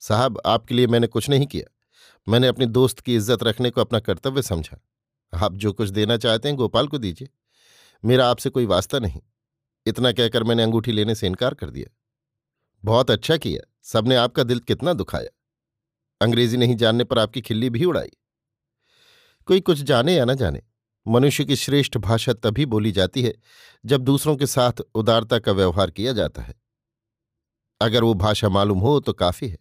साहब, 0.00 0.40
आपके 0.46 0.74
लिए 0.74 0.86
मैंने 0.86 1.06
कुछ 1.06 1.28
नहीं 1.30 1.46
किया। 1.46 1.70
मैंने 2.28 2.46
अपने 2.46 2.66
दोस्त 2.66 3.00
की 3.00 3.14
इज़्ज़त 3.16 3.42
रखने 3.42 3.70
को 3.70 3.80
अपना 3.80 4.00
कर्तव्य 4.00 4.42
समझा। 4.42 4.80
आप 5.32 5.54
जो 5.54 5.72
कुछ 5.72 5.88
देना 5.88 6.16
चाहते 6.16 6.48
हैं, 6.48 6.56
गोपाल 6.56 6.88
को 6.88 6.98
दीजिए। 6.98 7.28
मेरा 8.04 8.28
आपसे 8.28 8.50
कोई 8.50 8.66
वास्ता 8.66 8.98
नहीं। 8.98 9.20
इतना 9.86 10.12
कहकर 10.12 10.44
मैंने 10.44 10.62
अंगूठी 10.62 10.92
लेने 10.92 11.14
से 11.14 11.26
इनकार 11.26 11.54
कर 11.54 11.70
दिया। 11.70 11.96
बहुत 12.84 13.10
अच्छा 13.10 13.36
किया। 13.36 13.60
सबने 13.82 14.16
आपका 14.16 14.42
दिल 14.42 14.58
कितना 14.58 14.92
दुखाया। 14.92 15.28
अंग्रेज़ी 16.20 16.56
नहीं 16.56 16.76
जानने 16.76 17.04
पर 17.04 17.18
आपकी 17.18 17.40
खिल्ली 17.40 17.70
भी 17.70 17.84
उड़ाई। 17.84 18.10
कोई 19.46 19.60
कुछ 19.60 19.78
जाने 19.78 20.14
या 20.14 20.24
न 20.24 20.34
जाने, 20.34 20.62
मनुष्य 21.06 21.44
की 21.44 21.56
श्रेष्ठ 21.56 21.96
भाषा 21.96 22.32
तभी 22.32 22.66
बोली 22.66 22.92
जाती 22.92 23.22
है 23.22 23.34
जब 23.86 24.00
दूसरों 24.00 24.36
के 24.36 24.46
साथ 24.46 24.72
उदारता 24.94 25.38
का 25.38 25.52
व्यवहार 25.52 25.90
किया 25.90 26.12
जाता 26.12 26.42
है। 26.42 26.54
अगर 27.80 28.04
वो 28.04 28.14
भाषा 28.14 28.48
मालूम 28.48 28.78
हो 28.78 29.00
तो 29.00 29.12
काफ़ी 29.12 29.48
है। 29.48 29.58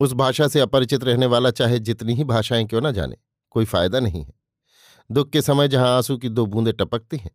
उस 0.00 0.12
भाषा 0.12 0.48
से 0.48 0.60
अपरिचित 0.60 1.04
रहने 1.04 1.26
वाला 1.26 1.50
चाहे 1.50 1.78
जितनी 1.78 2.14
ही 2.14 2.24
भाषाएँ 2.24 2.64
क्यों 2.64 2.80
ना 2.80 2.90
जाने, 2.90 3.16
कोई 3.50 3.64
फ़ायदा 3.64 4.00
नहीं 4.00 4.24
है। 4.24 4.32
दुख 5.10 5.30
के 5.30 5.42
समय 5.42 5.68
जहाँ 5.68 5.96
आँसू 5.96 6.16
की 6.16 6.28
दो 6.28 6.46
बूंदें 6.46 6.74
टपकती 6.74 7.16
हैं 7.16 7.30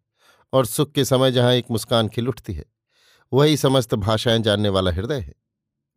और 0.54 0.66
सुख 0.66 0.92
के 0.92 1.06
समय 1.06 1.32
जहाँ 1.32 1.54
एक 1.54 1.66
मुस्कान 1.72 2.08
खिल 2.08 2.27
उठती 2.27 2.54
है, 2.54 2.66
वही 3.34 3.58
समस्त 3.58 3.96
भाषाएँ 3.96 4.39
जानने 4.39 4.70
वाला 4.70 4.92
हृदय 4.92 5.20
है। 5.20 5.34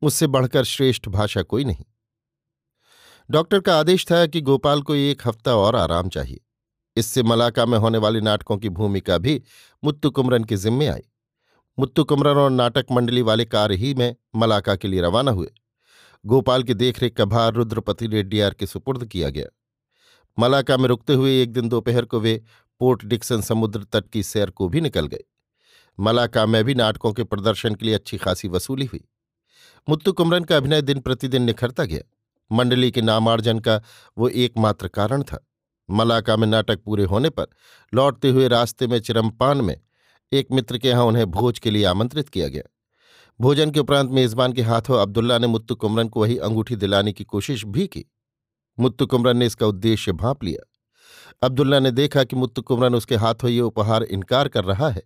उससे 0.02 0.26
बढ़कर 0.26 0.64
श्रेष्ठ 0.64 1.08
भाषा 1.08 1.42
कोई 1.42 1.64
नहीं। 1.64 1.84
डॉक्टर 3.30 3.60
का 3.60 3.78
आदेश 3.80 4.06
था 4.10 4.26
कि 4.26 4.40
गोपाल 4.40 4.82
को 4.82 4.94
एक 4.94 5.22
हफ़्ता 5.26 5.54
और 5.54 5.76
आराम 5.76 6.08
चाहिए। 6.08 6.40
इससे 6.96 7.22
मलाका 7.22 7.66
में 7.66 7.78
होने 7.78 7.98
वाली 7.98 8.20
नाटकों 8.20 8.56
की 8.58 8.68
भूमिका 8.68 9.18
भी 9.18 9.42
मुत्तु 9.84 10.10
कुमरन 10.10 10.44
के 10.44 10.56
जिम्मे 10.56 10.86
आई। 10.86 11.02
मुत्तु 11.78 12.04
कुमरन 12.04 12.38
और 12.38 12.50
नाटक 12.50 12.86
मंडली 12.92 13.22
वाले 13.22 13.44
कार 13.44 13.72
ही 13.72 13.94
में 13.94 14.16
मलाका 14.36 14.76
के 14.76 14.88
लिए 14.88 15.00
रवाना 15.00 15.30
हुए। 15.30 15.52
गोपाल 16.26 16.62
की 16.62 16.74
देखरेख 16.74 17.16
का 17.16 17.24
भार 17.24 17.52
रुद्रपति 17.52 18.06
रेड्डियार 18.06 18.54
के 18.54 18.66
सुपुर्द 18.66 19.04
किया 19.04 19.30
गया। 19.30 19.46
मलाका 20.38 20.76
में 20.76 20.88
रुकते 20.88 21.12
हुए 21.12 21.42
एक 21.42 21.52
दिन 21.52 21.68
दोपहर 21.68 22.04
को 22.04 22.20
वे 22.20 22.42
पोर्ट 22.80 23.04
डिक्सन 23.04 23.40
समुद्र 23.40 23.84
तट 23.84 24.08
की 24.08 24.22
सैर 24.22 24.50
को 24.50 24.68
भी 24.68 24.80
निकल 24.80 25.06
गए 25.06 25.24
मलाका 25.98 26.46
में 26.46 26.64
भी 26.64 26.74
नाटकों 26.74 27.12
के 27.12 27.24
प्रदर्शन 27.24 27.74
के 27.74 27.86
लिए 27.86 27.94
अच्छी 27.94 28.16
खासी 28.16 28.48
वसूली 28.48 28.84
हुई। 28.84 29.00
मुत्तु 29.88 30.12
कुमरन 30.12 30.44
का 30.44 30.56
अभिनय 30.56 30.82
दिन 30.82 31.00
प्रतिदिन 31.00 31.42
निखरता 31.42 31.84
गया। 31.84 32.00
मंडली 32.50 32.90
के 32.90 33.02
नामार्जन 33.02 33.58
का 33.58 33.82
वो 34.18 34.28
एकमात्र 34.28 34.88
कारण 34.88 35.22
था। 35.22 35.46
मलाका 35.88 36.36
में 36.36 36.46
नाटक 36.46 36.80
पूरे 36.84 37.04
होने 37.04 37.30
पर 37.30 37.46
लौटते 37.94 38.30
हुए 38.30 38.48
रास्ते 38.48 38.86
में 38.86 39.00
चिरमपान 39.00 39.60
में 39.60 39.80
एक 40.32 40.52
मित्र 40.52 40.78
के 40.78 40.88
यहाँ 40.88 41.04
उन्हें 41.04 41.26
भोज 41.26 41.58
के 41.58 41.70
लिए 41.70 41.84
आमंत्रित 41.84 42.28
किया 42.28 42.48
गया। 42.48 42.62
भोजन 43.40 43.70
के 43.70 43.80
उपरांत 43.80 44.10
मेजबान 44.10 44.52
के 44.52 44.62
हाथों 44.62 44.98
अब्दुल्ला 44.98 45.38
ने 45.38 45.46
मुत्तु 45.46 45.74
कुमरन 45.74 46.08
को 46.08 46.20
वही 46.20 46.38
अंगूठी 46.38 46.76
दिलाने 46.76 47.12
की 47.12 47.24
कोशिश 47.24 47.64
भी 47.64 47.86
की। 47.86 48.04
मुत्तु 48.78 49.06
कुमरन 49.06 49.36
ने 49.36 49.46
इसका 49.46 49.66
उद्देश्य 49.66 50.12
भांप 50.12 50.44
लिया। 50.44 50.69
अब्दुल्ला 51.42 51.78
ने 51.78 51.90
देखा 51.90 52.24
कि 52.24 52.36
मुत्तु 52.36 52.62
कुमरन 52.62 52.94
उसके 52.94 53.16
हाथों 53.16 53.50
ये 53.50 53.60
उपहार 53.60 54.02
इनकार 54.02 54.48
कर 54.48 54.64
रहा 54.64 54.88
है। 54.88 55.02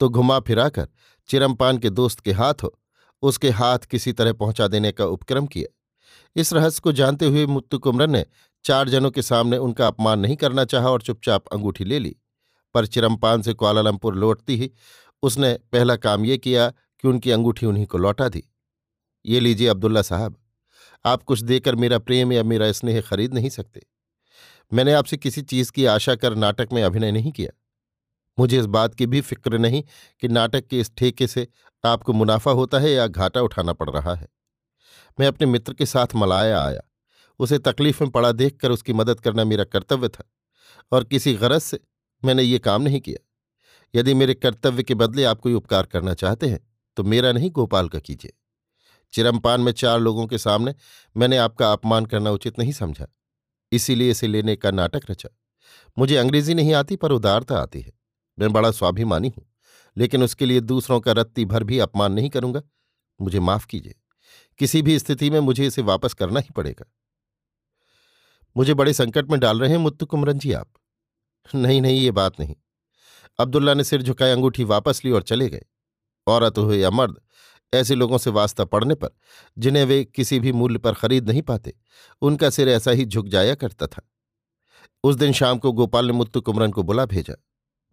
तो 0.00 0.08
घुमा 0.08 0.40
फिराकर 0.40 0.88
चिरमपान 1.28 1.78
के 1.78 1.90
दोस्त 1.90 2.20
के 2.20 2.32
हाथ, 2.32 2.66
उसके 3.22 3.50
हाथ 3.50 3.78
किसी 3.78 4.12
तरह 4.12 4.32
पहुँचा 4.32 4.68
देने 4.68 4.92
का 4.92 5.04
उपक्रम 5.04 5.46
किया। 5.46 5.78
इस 6.36 6.52
रहस्य 6.52 6.80
को 6.84 6.92
जानते 6.92 7.26
हुए 7.26 7.46
मुत्तु 7.46 7.78
कुमरन 7.78 8.10
ने 8.10 8.24
चार 8.64 8.88
जनों 8.88 9.10
के 9.10 9.22
सामने 9.22 9.56
उनका 9.56 9.86
अपमान 9.86 10.20
नहीं 10.20 10.36
करना 10.36 10.64
चाहा 10.64 10.90
और 10.90 11.02
चुपचाप 11.02 11.46
अंगूठी 11.46 11.84
ले 11.84 11.98
ली। 11.98 12.16
पर 12.74 12.86
चिरमपान 12.86 13.42
से 13.42 13.54
कुआलालंपुर 13.54 14.14
लौटती 14.14 14.56
ही 14.56 14.70
उसने 15.22 15.52
पहला 15.72 15.96
काम 15.96 16.24
ये 16.24 16.38
किया 16.38 16.68
कि 16.70 17.08
उनकी 17.08 17.30
अंगूठी 17.30 17.66
उन्हीं 17.66 17.86
को 17.86 17.98
लौटा 17.98 18.28
दी। 18.28 18.44
ये 19.26 19.40
लीजिए 19.40 19.68
अब्दुल्ला 19.68 20.02
साहब, 20.02 20.36
आप 21.04 21.22
कुछ 21.22 21.40
देकर 21.40 21.74
मेरा 21.74 21.98
प्रेम 21.98 22.32
या 22.32 22.42
मेरा 22.42 22.72
स्नेह 22.72 23.00
खरीद 23.00 23.34
नहीं 23.34 23.48
सकते। 23.48 23.82
मैंने 24.72 24.92
आपसे 24.92 25.16
किसी 25.16 25.42
चीज़ 25.42 25.72
की 25.72 25.84
आशा 25.84 26.14
कर 26.14 26.34
नाटक 26.34 26.68
में 26.72 26.82
अभिनय 26.82 27.12
नहीं 27.12 27.32
किया। 27.32 27.50
मुझे 28.38 28.58
इस 28.58 28.66
बात 28.66 28.94
की 28.94 29.06
भी 29.06 29.20
फ़िक्र 29.20 29.58
नहीं 29.58 29.82
कि 30.20 30.28
नाटक 30.28 30.66
के 30.66 30.80
इस 30.80 30.94
ठेके 30.96 31.26
से 31.26 31.46
आपको 31.84 32.12
मुनाफा 32.12 32.50
होता 32.50 32.78
है 32.78 32.90
या 32.90 33.06
घाटा 33.06 33.40
उठाना 33.40 33.72
पड़ 33.72 33.90
रहा 33.90 34.14
है। 34.14 34.28
मैं 35.20 35.26
अपने 35.26 35.46
मित्र 35.46 35.74
के 35.74 35.86
साथ 35.86 36.14
मलाया 36.14 36.60
आया। 36.62 36.80
उसे 37.40 37.58
तकलीफ़ 37.58 38.02
में 38.04 38.10
पड़ा 38.10 38.32
देखकर 38.32 38.70
उसकी 38.70 38.92
मदद 38.92 39.20
करना 39.20 39.44
मेरा 39.44 39.64
कर्तव्य 39.64 40.08
था 40.08 40.24
और 40.92 41.04
किसी 41.04 41.34
गरज 41.34 41.60
से 41.60 41.80
मैंने 42.22 42.42
ये 42.42 42.58
काम 42.58 42.82
नहीं 42.82 43.00
किया। 43.00 43.28
यदि 43.94 44.14
मेरे 44.14 44.34
कर्तव्य 44.34 44.82
के 44.82 44.94
बदले 44.94 45.24
आप 45.24 45.40
कोई 45.40 45.54
उपकार 45.54 45.86
करना 45.86 46.14
चाहते 46.14 46.46
हैं 46.46 46.60
तो 46.96 47.04
मेरा 47.04 47.32
नहीं 47.32 47.50
गोपाल 47.50 47.88
का 47.88 47.98
कीजिए। 47.98 48.32
चिरमपान 49.12 49.60
में 49.60 49.72
चार 49.72 50.00
लोगों 50.00 50.26
के 50.26 50.38
सामने 50.38 50.74
मैंने 51.16 51.36
आपका 51.36 51.72
अपमान 51.72 52.06
करना 52.06 52.30
उचित 52.30 52.58
नहीं 52.58 52.72
समझा। 52.72 53.06
इसीलिए 53.72 54.10
इसे 54.10 54.26
लेने 54.26 54.56
का 54.56 54.70
नाटक 54.70 55.02
रचा। 55.10 55.28
मुझे 55.98 56.16
अंग्रेज़ी 56.16 56.54
नहीं 56.54 56.74
आती, 56.74 56.96
पर 56.96 57.12
उदारता 57.12 57.58
आती 57.58 57.80
है। 57.80 57.92
मैं 58.38 58.52
बड़ा 58.52 58.70
स्वाभिमानी 58.70 59.28
हूँ, 59.28 59.52
लेकिन 59.96 60.22
उसके 60.22 60.46
लिए 60.46 60.60
दूसरों 60.60 61.00
का 61.00 61.12
रत्ती 61.12 61.44
भर 61.44 61.64
भी 61.64 61.78
अपमान 61.78 62.12
नहीं 62.12 62.30
करूँगा। 62.30 62.62
मुझे 63.20 63.40
माफ़ 63.40 63.66
कीजिए। 63.66 63.94
किसी 64.58 64.82
भी 64.82 64.98
स्थिति 64.98 65.30
में 65.30 65.40
मुझे 65.40 65.66
इसे 65.66 65.82
वापस 65.82 66.14
करना 66.14 66.40
ही 66.40 66.48
पड़ेगा। 66.56 66.84
मुझे 68.56 68.74
बड़े 68.74 68.92
संकट 68.92 69.30
में 69.30 69.40
डाल 69.40 69.60
रहे 69.60 69.70
हैं 69.70 69.78
मुत्तु 69.78 70.06
कुमरन 70.06 70.38
जी 70.38 70.52
आप। 70.52 70.72
नहीं 71.54 71.82
नहीं, 71.82 72.00
ये 72.00 72.10
बात 72.10 72.40
नहीं। 72.40 72.56
अब्दुल्ला 73.38 73.74
ने 73.74 73.84
सिर 73.84 74.02
झुकाए, 74.02 74.30
अंगूठी 74.30 74.64
वापस 74.64 75.04
ली 75.04 75.10
और 75.10 75.22
चले 75.22 75.48
गए। 75.48 75.62
औरत 76.26 76.58
हो 76.58 76.74
या 76.74 76.90
मर्द 76.90 77.20
ऐसे 77.74 77.94
लोगों 77.94 78.18
से 78.18 78.30
वास्ता 78.30 78.64
पड़ने 78.64 78.94
पर, 78.94 79.08
जिन्हें 79.58 79.84
वे 79.84 80.04
किसी 80.04 80.40
भी 80.40 80.52
मूल्य 80.52 80.78
पर 80.78 80.94
खरीद 80.94 81.30
नहीं 81.30 81.42
पाते, 81.42 81.74
उनका 82.20 82.50
सिर 82.50 82.68
ऐसा 82.68 82.90
ही 82.90 83.04
झुक 83.04 83.28
जाया 83.28 83.54
करता 83.54 83.86
था। 83.86 84.02
उस 85.04 85.16
दिन 85.16 85.32
शाम 85.32 85.58
को 85.58 85.72
गोपाल 85.72 86.06
ने 86.06 86.12
मुत्तु 86.12 86.40
कुमरन 86.40 86.72
को 86.72 86.82
बुला 86.82 87.06
भेजा। 87.06 87.34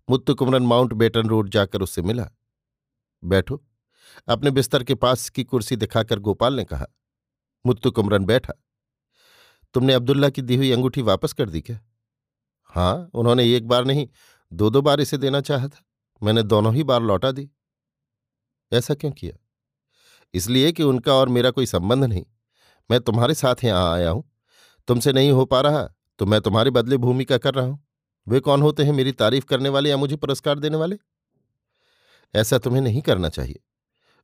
Muthu 0.09 0.36
Kumaran 0.36 0.63
mount 0.63 0.93
batten 0.93 1.29
road 1.29 1.50
जाकर 1.50 1.81
उससे 1.81 2.01
मिला। 2.01 2.29
बैठो। 3.24 3.63
अपने 4.27 4.51
बिस्तर 4.51 4.83
के 4.83 4.95
पास 4.95 5.29
की 5.29 5.43
कुर्सी 5.43 5.75
दिखाकर 5.75 6.19
गोपाल 6.19 6.53
ने 6.53 6.65
कहा। 6.65 6.86
मुत्तु 7.65 7.91
कुमरन 7.91 8.25
बैठा। 8.25 8.53
तुमने 9.74 9.93
अब्दुल्ला 9.93 10.29
की 10.29 10.41
दी 10.41 10.55
हुई 10.55 10.71
अंगूठी 10.71 11.01
वापस 11.01 11.33
कर 11.33 11.50
दी 11.50 11.62
क्या? 11.62 11.79
हाँ 12.63 13.09
उन्होंने 13.13 13.55
एक 13.55 13.67
बार 13.67 13.86
नहीं 13.86 14.07
दो 14.53 14.69
दो 14.69 14.81
बार 14.81 15.01
इसे 15.01 15.17
देना 15.17 15.41
चाहा 15.41 15.67
था। 15.67 15.86
मैंने 16.24 16.43
दोनों 16.43 16.75
ही 16.75 16.83
बार 16.83 17.01
लौटा 17.01 17.31
दी। 17.31 17.50
ऐसा 18.74 18.93
क्यों 18.93 19.12
किया? 19.12 19.49
इसलिए 20.33 20.71
कि 20.71 20.83
उनका 20.83 21.13
और 21.13 21.29
मेरा 21.29 21.51
कोई 21.51 21.65
संबंध 21.65 22.05
नहीं। 22.05 22.25
मैं 22.89 23.00
तुम्हारे 23.00 23.33
साथ 23.33 23.63
यहाँ 23.63 23.93
आया 23.93 24.09
हूँ। 24.09 24.24
तुमसे 24.88 25.13
नहीं 25.13 25.31
हो 25.31 25.45
पा 25.45 25.62
रहा 25.62 25.88
तो 26.19 26.25
मैं 26.25 26.41
तुम्हारे 26.41 26.71
बदले 26.71 26.98
भूमिका 26.98 27.38
कर 27.38 27.53
रहा 27.53 27.65
हूँ। 27.65 27.79
वे 28.27 28.39
कौन 28.39 28.62
होते 28.62 28.83
हैं 28.83 28.93
मेरी 28.93 29.12
तारीफ़ 29.12 29.45
करने 29.45 29.69
वाले 29.69 29.89
या 29.89 29.98
मुझे 29.98 30.15
पुरस्कार 30.15 30.59
देने 30.59 30.77
वाले? 30.77 30.98
ऐसा 32.33 32.57
तुम्हें 32.57 32.81
नहीं 32.81 33.01
करना 33.01 33.29
चाहिए। 33.29 33.59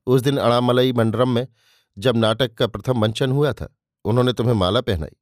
उस 0.07 0.21
दिन 0.21 0.37
अड़ामलई 0.37 0.93
मंडरम 0.93 1.29
में 1.29 1.47
जब 1.97 2.17
नाटक 2.17 2.53
का 2.53 2.67
प्रथम 2.67 2.99
मंचन 2.99 3.31
हुआ 3.31 3.53
था, 3.53 3.67
उन्होंने 4.05 4.33
तुम्हें 4.33 4.53
माला 4.55 4.81
पहनाई। 4.81 5.15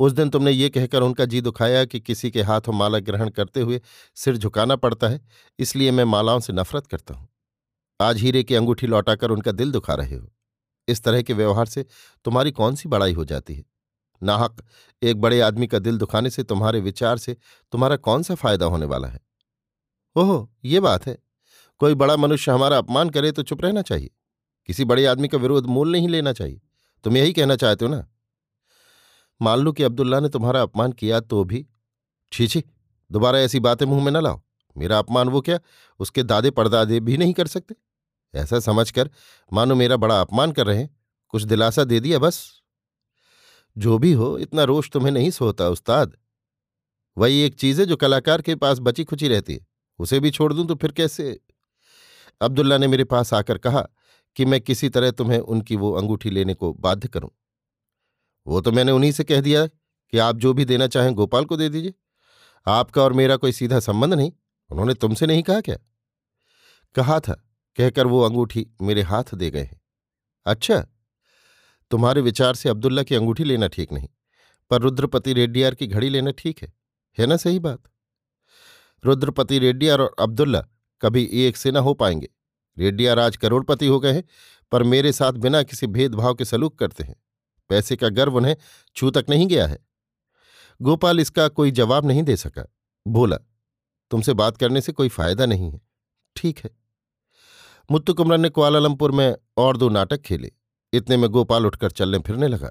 उस 0.00 0.12
दिन 0.12 0.30
तुमने 0.30 0.50
ये 0.50 0.68
कहकर 0.68 1.02
उनका 1.02 1.24
जी 1.24 1.40
दुखाया 1.40 1.84
कि 1.84 2.00
किसी 2.00 2.30
के 2.30 2.42
हाथों 2.42 2.72
माला 2.72 2.98
ग्रहण 2.98 3.28
करते 3.30 3.60
हुए 3.60 3.80
सिर 4.16 4.36
झुकाना 4.36 4.76
पड़ता 4.76 5.08
है, 5.08 5.20
इसलिए 5.58 5.90
मैं 5.90 6.04
मालाओं 6.04 6.40
से 6.40 6.52
नफरत 6.52 6.86
करता 6.86 7.14
हूँ। 7.14 7.28
आज 8.00 8.18
हीरे 8.18 8.42
की 8.42 8.54
अंगूठी 8.54 8.86
लौटाकर 8.86 9.30
उनका 9.30 9.52
दिल 9.52 9.72
दुखा 9.72 9.94
रहे 9.94 10.16
हो। 10.16 10.32
इस 10.88 11.02
तरह 11.02 11.22
के 11.22 11.32
व्यवहार 11.32 11.66
से 11.66 11.86
तुम्हारी 12.24 12.50
कौन 12.50 12.74
सी 12.74 12.88
बड़ाई 12.88 13.12
हो 13.12 13.24
जाती 13.24 13.54
है? 13.54 13.64
नाहक, 14.22 14.64
एक 15.02 15.20
बड़े 15.20 15.40
आदमी 15.40 15.66
का 15.66 15.78
दिल 15.78 15.98
दुखाने 15.98 16.30
से 16.30 16.42
तुम्हारे 16.42 16.80
विचार 16.80 17.18
से 17.18 17.36
तुम्हारा 17.72 17.96
कौन 17.96 18.22
सा 18.22 18.34
फ़ायदा 18.34 18.66
होने 18.66 18.86
वाला 18.86 19.08
है? 19.08 19.20
ओहो, 20.16 20.52
ये 20.64 20.80
बात 20.80 21.06
है। 21.06 21.18
कोई 21.78 21.94
बड़ा 21.94 22.16
मनुष्य 22.16 22.52
हमारा 22.52 22.78
अपमान 22.78 23.10
करे 23.10 23.32
तो 23.32 23.42
चुप 23.42 23.64
रहना 23.64 23.82
चाहिए। 23.82 24.10
किसी 24.66 24.84
बड़े 24.84 25.06
आदमी 25.06 25.28
का 25.28 25.38
विरोध 25.38 25.66
मूल 25.66 25.92
नहीं 25.92 26.08
लेना 26.08 26.32
चाहिए। 26.32 26.60
तुम 27.04 27.16
यही 27.16 27.32
कहना 27.32 27.56
चाहते 27.56 27.84
हो 27.84 27.90
ना? 27.90 28.08
मान 29.42 29.58
लो 29.58 29.72
कि 29.72 29.82
अब्दुल्ला 29.82 30.20
ने 30.20 30.28
तुम्हारा 30.28 30.62
अपमान 30.62 30.92
किया 30.92 31.20
तो 31.20 31.44
भी। 31.44 31.66
छी 32.32 32.46
छी, 32.46 32.64
दोबारा 33.12 33.38
ऐसी 33.38 33.60
बातें 33.60 33.86
मुँह 33.86 34.04
में 34.04 34.12
न 34.12 34.16
लाओ। 34.16 34.42
मेरा 34.76 34.98
अपमान 34.98 35.28
वो 35.28 35.40
क्या? 35.40 35.58
उसके 35.98 36.22
दादे 36.22 36.50
पड़दादे 36.50 37.00
भी 37.00 37.16
नहीं 37.16 37.32
कर 37.32 37.46
सकते। 37.46 37.74
ऐसा 38.34 38.60
समझकर 38.60 39.10
मानो 39.52 39.74
मेरा 39.74 39.96
बड़ा 39.96 40.20
अपमान 40.20 40.52
कर 40.52 40.66
रहे 40.66 40.78
हैं। 40.78 40.96
कुछ 41.28 41.42
दिलासा 41.42 41.84
दे 41.84 42.00
दिया 42.00 42.18
बस। 42.18 42.60
जो 43.78 43.98
भी 43.98 44.12
हो, 44.12 44.38
इतना 44.38 44.64
रोष 44.64 44.90
तुम्हें 44.90 45.12
नहीं 45.12 45.30
सोता, 45.30 45.68
उस्ताद। 45.68 46.16
वही 47.18 47.40
एक 47.40 47.54
चीज़ 47.54 47.80
है 47.80 47.86
जो 47.86 47.96
कलाकार 47.96 48.42
के 48.42 48.54
पास 48.54 48.78
बची 48.78 49.04
खुची 49.04 49.28
रहती 49.28 49.54
है। 49.54 49.66
उसे 49.98 50.20
भी 50.20 50.30
छोड़ 50.30 50.52
दूँ 50.52 50.66
तो 50.66 50.74
फिर 50.74 50.92
कैसे? 50.92 51.40
अब्दुल्ला 52.40 52.78
ने 52.78 52.86
मेरे 52.86 53.04
पास 53.04 53.34
आकर 53.34 53.58
कहा 53.58 53.88
कि 54.36 54.44
मैं 54.44 54.60
किसी 54.60 54.88
तरह 54.88 55.10
तुम्हें 55.10 55.38
उनकी 55.38 55.76
वो 55.76 55.92
अंगूठी 55.92 56.30
लेने 56.30 56.54
को 56.54 56.72
बाध्य 56.72 57.08
करूँ। 57.08 57.30
वो 58.46 58.60
तो 58.60 58.72
मैंने 58.72 58.92
उन्हीं 58.92 59.12
से 59.12 59.24
कह 59.24 59.40
दिया 59.40 59.66
कि 60.10 60.18
आप 60.18 60.36
जो 60.36 60.52
भी 60.52 60.64
देना 60.64 60.86
चाहें 60.86 61.14
गोपाल 61.14 61.44
को 61.44 61.56
दे 61.56 61.68
दीजिए। 61.68 61.94
आपका 62.66 63.02
और 63.02 63.12
मेरा 63.12 63.36
कोई 63.36 63.52
सीधा 63.52 63.80
संबंध 63.80 64.14
नहीं। 64.14 64.32
उन्होंने 64.70 64.94
तुमसे 64.94 65.26
नहीं 65.26 65.42
कहा 65.42 65.60
क्या? 65.60 65.76
कहा 66.94 67.20
था 67.20 67.49
कहकर 67.78 68.06
वो 68.06 68.20
अंगूठी 68.22 68.66
मेरे 68.82 69.02
हाथ 69.02 69.34
दे 69.34 69.50
गए 69.50 69.62
हैं। 69.62 69.80
अच्छा 70.46 70.80
तुम्हारे 71.90 72.20
विचार 72.20 72.54
से 72.54 72.68
अब्दुल्ला 72.68 73.02
की 73.02 73.14
अंगूठी 73.14 73.44
लेना 73.44 73.68
ठीक 73.68 73.92
नहीं, 73.92 74.08
पर 74.70 74.80
रुद्रपति 74.82 75.32
रेड्डियार 75.32 75.74
की 75.74 75.86
घड़ी 75.86 76.08
लेना 76.08 76.30
ठीक 76.30 76.62
है 76.62 76.72
है 77.18 77.26
ना 77.26 77.36
सही 77.36 77.58
बात? 77.58 77.82
रुद्रपति 79.04 79.58
रेड्डियार 79.58 80.00
और 80.00 80.14
अब्दुल्ला 80.20 80.60
कभी 81.02 81.28
एक 81.38 81.56
से 81.56 81.70
न 81.70 81.76
हो 81.76 81.94
पाएँगे। 81.94 82.28
रेड्डियार 82.76 83.18
आज 83.18 83.36
करोड़पति 83.36 83.86
हो 83.86 83.98
गए 84.00 84.12
हैं, 84.12 84.22
पर 84.72 84.82
मेरे 84.82 85.12
साथ 85.12 85.32
बिना 85.32 85.62
किसी 85.62 85.86
भेदभाव 85.86 86.34
के 86.34 86.44
सलूक 86.44 86.78
करते 86.78 87.04
हैं। 87.04 87.14
पैसे 87.70 87.96
का 87.96 88.08
गर्व 88.08 88.36
उन्हें 88.36 88.56
छू 88.96 89.10
तक 89.10 89.26
नहीं 89.30 89.46
गया 89.46 89.66
है। 89.66 89.78
गोपाल 90.80 91.20
इसका 91.20 91.48
कोई 91.48 91.70
जवाब 91.70 92.06
नहीं 92.06 92.22
दे 92.22 92.36
सका। 92.36 92.66
बोला, 93.06 93.36
तुमसे 94.10 94.34
बात 94.34 94.56
करने 94.56 94.80
से 94.80 94.92
कोई 94.92 95.08
फ़ायदा 95.08 95.46
नहीं 95.46 95.70
है। 95.70 95.80
ठीक 96.36 96.58
है। 96.58 96.70
मुत्तु 97.90 98.14
कुमरन 98.14 98.40
ने 98.40 98.48
कुआलालंपुर 98.48 99.12
में 99.12 99.36
और 99.56 99.76
दो 99.76 99.88
नाटक 99.88 100.20
खेले। 100.20 100.52
इतने 100.92 101.16
में 101.16 101.30
गोपाल 101.30 101.66
उठकर 101.66 101.90
चलने 101.90 102.18
फिरने 102.18 102.48
लगा। 102.48 102.70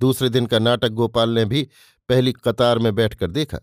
दूसरे 0.00 0.28
दिन 0.28 0.46
का 0.46 0.58
नाटक 0.58 0.88
गोपाल 0.88 1.30
ने 1.30 1.44
भी 1.44 1.68
पहली 2.08 2.32
कतार 2.32 2.78
में 2.78 2.94
बैठकर 2.94 3.30
देखा। 3.30 3.58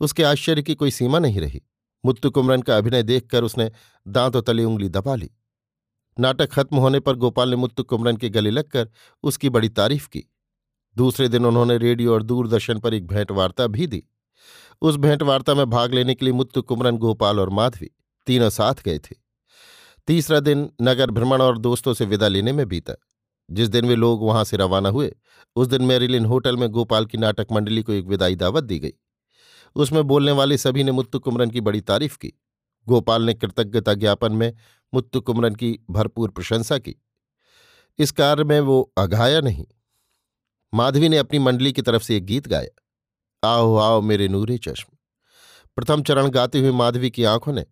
उसके 0.00 0.22
आश्चर्य 0.22 0.62
की 0.62 0.74
कोई 0.74 0.90
सीमा 0.90 1.18
नहीं 1.18 1.40
रही। 1.40 1.62
मुत्तु 2.04 2.30
कुमरन 2.30 2.62
का 2.62 2.76
अभिनय 2.76 3.02
देखकर 3.02 3.44
उसने 3.44 3.72
दांतों 4.08 4.42
तले 4.42 4.64
उंगली 4.64 4.88
दबा 4.88 5.14
ली। 5.14 5.30
नाटक 6.20 6.52
खत्म 6.52 6.76
होने 6.76 7.00
पर 7.00 7.16
गोपाल 7.16 7.50
ने 7.50 7.56
मुत्तु 7.56 7.82
कुमरन 7.82 8.16
के 8.16 8.28
गले 8.28 8.50
लगकर 8.50 8.88
उसकी 9.22 9.48
बड़ी 9.48 9.68
तारीफ़ 9.68 10.08
की। 10.08 10.32
दूसरे 10.96 11.28
दिन 11.28 11.46
उन्होंने 11.46 11.78
रेडियो 11.78 12.14
और 12.14 12.22
दूरदर्शन 12.22 12.78
पर 12.78 12.94
एक 12.94 13.06
भेंट 13.06 13.30
वार्ता 13.30 13.66
भी 13.66 13.86
दी। 13.86 14.04
उस 14.80 14.96
भेंट 14.96 15.22
वार्ता 15.22 15.54
में 15.54 15.70
भाग 15.70 15.94
लेने 15.94 16.14
के 16.14 16.24
लिए 16.24 16.34
मुत्तु 16.34 16.62
कुमरन 16.62 16.98
गोपाल 16.98 17.40
और 17.40 17.50
माधवी 17.50 17.90
तीनों 18.26 18.50
साथ 18.50 18.74
गए 18.84 18.98
थे। 18.98 19.25
तीसरा 20.06 20.40
दिन 20.40 20.70
नगर 20.82 21.10
भ्रमण 21.10 21.42
और 21.42 21.58
दोस्तों 21.58 21.94
से 21.94 22.04
विदा 22.04 22.28
लेने 22.28 22.52
में 22.52 22.68
बीता। 22.68 22.94
जिस 23.50 23.68
दिन 23.68 23.86
वे 23.86 23.94
लोग 23.94 24.22
वहाँ 24.22 24.44
से 24.44 24.56
रवाना 24.56 24.88
हुए, 24.88 25.16
उस 25.56 25.66
दिन 25.66 25.82
मेरिलिन 25.82 26.24
होटल 26.24 26.56
में 26.56 26.68
गोपाल 26.68 27.06
की 27.06 27.18
नाटक 27.18 27.46
मंडली 27.52 27.82
को 27.82 27.92
एक 27.92 28.06
विदाई 28.06 28.34
दावत 28.34 28.64
दी 28.64 28.78
गई। 28.78 28.92
उसमें 29.76 30.02
बोलने 30.04 30.32
वाले 30.32 30.58
सभी 30.58 30.84
ने 30.84 30.92
मुत्तु 30.92 31.18
कुमरन 31.18 31.50
की 31.50 31.60
बड़ी 31.60 31.80
तारीफ़ 31.80 32.18
की। 32.18 32.32
गोपाल 32.88 33.22
ने 33.22 33.34
कृतज्ञता 33.34 33.94
ज्ञापन 33.94 34.32
में 34.32 34.52
मुत्तु 34.94 35.20
कुमरन 35.20 35.54
की 35.54 35.78
भरपूर 35.90 36.30
प्रशंसा 36.30 36.78
की। 36.78 36.94
इस 37.98 38.10
कार्य 38.10 38.44
में 38.44 38.60
वो 38.60 38.92
अघाया 38.98 39.40
नहीं। 39.40 39.66
माधवी 40.74 41.08
ने 41.08 41.18
अपनी 41.18 41.38
मंडली 41.38 41.72
की 41.72 41.82
तरफ़ 41.82 42.02
से 42.02 42.16
एक 42.16 42.24
गीत 42.24 42.48
गाया, 42.48 43.48
आओ 43.48 43.76
आओ 43.76 44.00
मेरे 44.00 44.28
नूरे 44.28 44.58
चश्म। 44.58 44.96
प्रथम 45.76 46.02
चरण 46.02 46.28
गाते 46.28 46.58
हुए 46.58 46.70
माधवी 46.70 47.10
की 47.10 47.24
आँखों 47.24 47.52
ने 47.52 47.64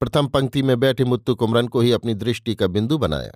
प्रथम 0.00 0.26
पंक्ति 0.26 0.62
में 0.62 0.80
बैठे 0.80 1.04
मुत्तु 1.04 1.34
कुमरन 1.34 1.68
को 1.68 1.80
ही 1.80 1.92
अपनी 1.92 2.14
दृष्टि 2.14 2.54
का 2.54 2.66
बिंदु 2.66 2.98
बनाया। 2.98 3.32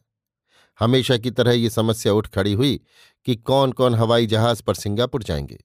हमेशा 0.81 1.17
की 1.17 1.31
तरह 1.31 1.53
ये 1.53 1.71
समस्या 1.71 2.13
उठ 2.13 2.27
खड़ी 2.27 2.53
हुई 2.53 2.81
कि 3.25 3.37
कौन 3.37 3.73
कौन 3.73 3.95
हवाई 3.95 4.27
जहाज़ 4.27 4.63
पर 4.63 4.75
सिंगापुर 4.75 5.23
जाएँगे। 5.23 5.65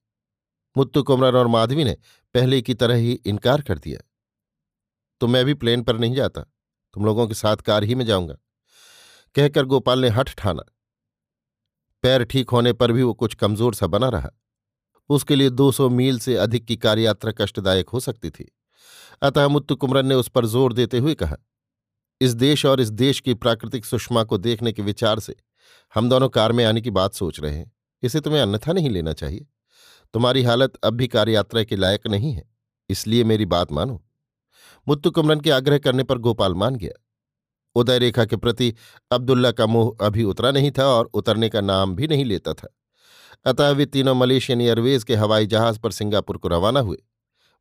मुत्तु 0.77 1.03
कुमरन 1.03 1.35
और 1.35 1.47
माधवी 1.47 1.83
ने 1.83 1.97
पहले 2.33 2.61
की 2.61 2.73
तरह 2.73 2.95
ही 2.95 3.11
इनकार 3.11 3.61
कर 3.61 3.77
दिया। 3.77 3.99
तो 5.19 5.27
मैं 5.27 5.45
भी 5.45 5.53
प्लेन 5.53 5.83
पर 5.83 5.97
नहीं 5.97 6.15
जाता, 6.15 6.41
तुम 6.93 7.05
लोगों 7.05 7.27
के 7.27 7.33
साथ 7.33 7.57
कार 7.57 7.83
ही 7.83 7.95
में 7.95 8.05
जाऊँगा। 8.05 8.35
कहकर 9.35 9.65
गोपाल 9.65 9.99
ने 9.99 10.09
हठ 10.09 10.35
ठाना। 10.35 10.63
पैर 12.01 12.23
ठीक 12.23 12.49
होने 12.49 12.73
पर 12.73 12.91
भी 12.91 13.03
वो 13.03 13.13
कुछ 13.13 13.35
कमज़ोर 13.35 13.73
सा 13.73 13.87
बना 13.87 14.09
रहा। 14.09 14.29
उसके 15.09 15.35
लिए 15.35 15.49
200 15.49 15.89
मील 15.89 16.19
से 16.19 16.35
अधिक 16.35 16.65
की 16.65 16.77
कार 16.77 16.99
यात्रा 16.99 17.31
कष्टदायक 17.31 17.89
हो 17.89 17.99
सकती 17.99 18.29
थी। 18.29 18.55
अतः 19.21 19.47
मुत्तु 19.47 19.75
कुमरन 19.75 20.05
ने 20.05 20.15
उस 20.15 20.27
पर 20.27 20.45
ज़ोर 20.45 20.73
देते 20.73 20.97
हुए 20.97 21.13
कहा, 21.15 21.37
इस 22.21 22.33
देश 22.35 22.65
और 22.65 22.81
इस 22.81 22.89
देश 22.91 23.19
की 23.19 23.33
प्राकृतिक 23.35 23.85
सुषमा 23.85 24.23
को 24.23 24.37
देखने 24.39 24.71
के 24.71 24.81
विचार 24.83 25.19
से 25.19 25.35
हम 25.93 26.09
दोनों 26.09 26.29
कार 26.29 26.51
में 26.51 26.63
आने 26.65 26.81
की 26.81 26.91
बात 26.91 27.13
सोच 27.13 27.39
रहे 27.39 27.53
हैं। 27.53 27.71
इसे 28.03 28.19
तुम्हें 28.21 28.41
अन्यथा 28.41 28.73
नहीं 28.73 28.89
लेना 28.89 29.13
चाहिए। 29.13 29.45
तुम्हारी 30.13 30.43
हालत 30.43 30.75
अब 30.83 30.93
भी 30.93 31.07
कार 31.07 31.29
यात्रा 31.29 31.63
के 31.63 31.75
लायक 31.75 32.07
नहीं 32.07 32.31
है, 32.33 32.43
इसलिए 32.89 33.23
मेरी 33.23 33.45
बात 33.47 33.71
मानो। 33.71 34.01
मुत्तु 34.87 35.11
कुमरन 35.11 35.39
के 35.39 35.51
आग्रह 35.51 35.77
करने 35.77 36.03
पर 36.03 36.17
गोपाल 36.19 36.53
मान 36.55 36.75
गया। 36.75 36.93
उदय 37.75 37.99
रेखा 37.99 38.25
के 38.25 38.35
प्रति 38.37 38.73
अब्दुल्ला 39.11 39.51
का 39.51 39.65
मोह 39.67 40.05
अभी 40.05 40.23
उतरा 40.25 40.51
नहीं 40.51 40.71
था 40.71 40.85
और 40.87 41.09
उतरने 41.13 41.49
का 41.49 41.61
नाम 41.61 41.95
भी 41.95 42.07
नहीं 42.07 42.25
लेता 42.25 42.53
था। 42.53 42.73
अतः 43.45 43.69
वे 43.71 43.85
तीनों 43.85 44.15
मलेशियन 44.15 44.61
एयरवेज 44.61 45.03
के 45.03 45.15
हवाई 45.15 45.47
जहाज़ 45.47 45.79
पर 45.79 45.91
सिंगापुर 45.91 46.37
को 46.37 46.47
रवाना 46.47 46.79
हुए। 46.79 46.97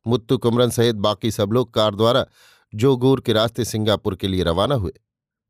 मुत्तु 0.06 0.38
कुमरन 0.38 0.70
सहित 0.70 0.96
बाकी 0.96 1.30
सब 1.30 1.52
लोग 1.52 1.72
कार 1.74 1.94
द्वारा 1.94 2.24
जोगूर 2.72 3.20
के 3.20 3.32
रास्ते 3.32 3.64
सिंगापुर 3.64 4.16
के 4.16 4.28
लिए 4.28 4.42
रवाना 4.42 4.74
हुए। 4.74 4.92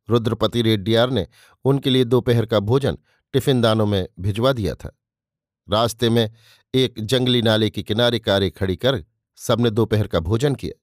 रुद्रपति 0.09 0.63
रेड्डियार 0.63 1.11
ने 1.11 1.27
उनके 1.65 1.91
लिए 1.91 2.05
दोपहर 2.05 2.47
का 2.47 2.61
भोजन 2.61 2.99
टिफ़िन 3.35 3.61
दानों 3.61 3.87
में 3.87 4.07
भिजवा 4.21 4.53
दिया 4.53 4.75
था। 4.75 4.97
रास्ते 5.69 6.11
में 6.11 6.31
एक 6.75 6.95
जंगली 7.01 7.43
नाले 7.43 7.71
के 7.71 7.83
किनारे 7.83 8.19
कारें 8.19 8.51
खड़ी 8.51 8.77
कर 8.77 9.05
सबने 9.39 9.71
दोपहर 9.71 10.07
का 10.07 10.21
भोजन 10.21 10.55
किया। 10.55 10.81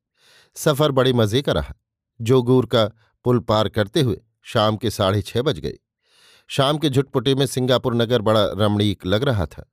सफ़र 0.56 0.92
बड़े 0.92 1.14
मज़े 1.14 1.42
का 1.42 1.52
रहा। 1.52 1.74
जोगूर 2.20 2.66
का 2.66 2.86
पुल 3.26 3.40
पार 3.40 3.70
करते 3.70 4.02
हुए 4.02 4.22
शाम 4.44 4.78
के 4.78 4.90
साढ़े 4.90 5.22
छह 5.22 5.42
बज 5.42 5.60
गए। 5.60 5.78
शाम 6.50 6.78
के 6.78 6.90
झुटपुटे 6.90 7.36
में 7.36 7.46
सिंगापुर 7.46 7.96
नगर 7.96 8.22
बड़ा 8.22 8.46
रमणीक 8.46 9.06
लग 9.06 9.24
रहा 9.24 9.46
था। 9.46 9.72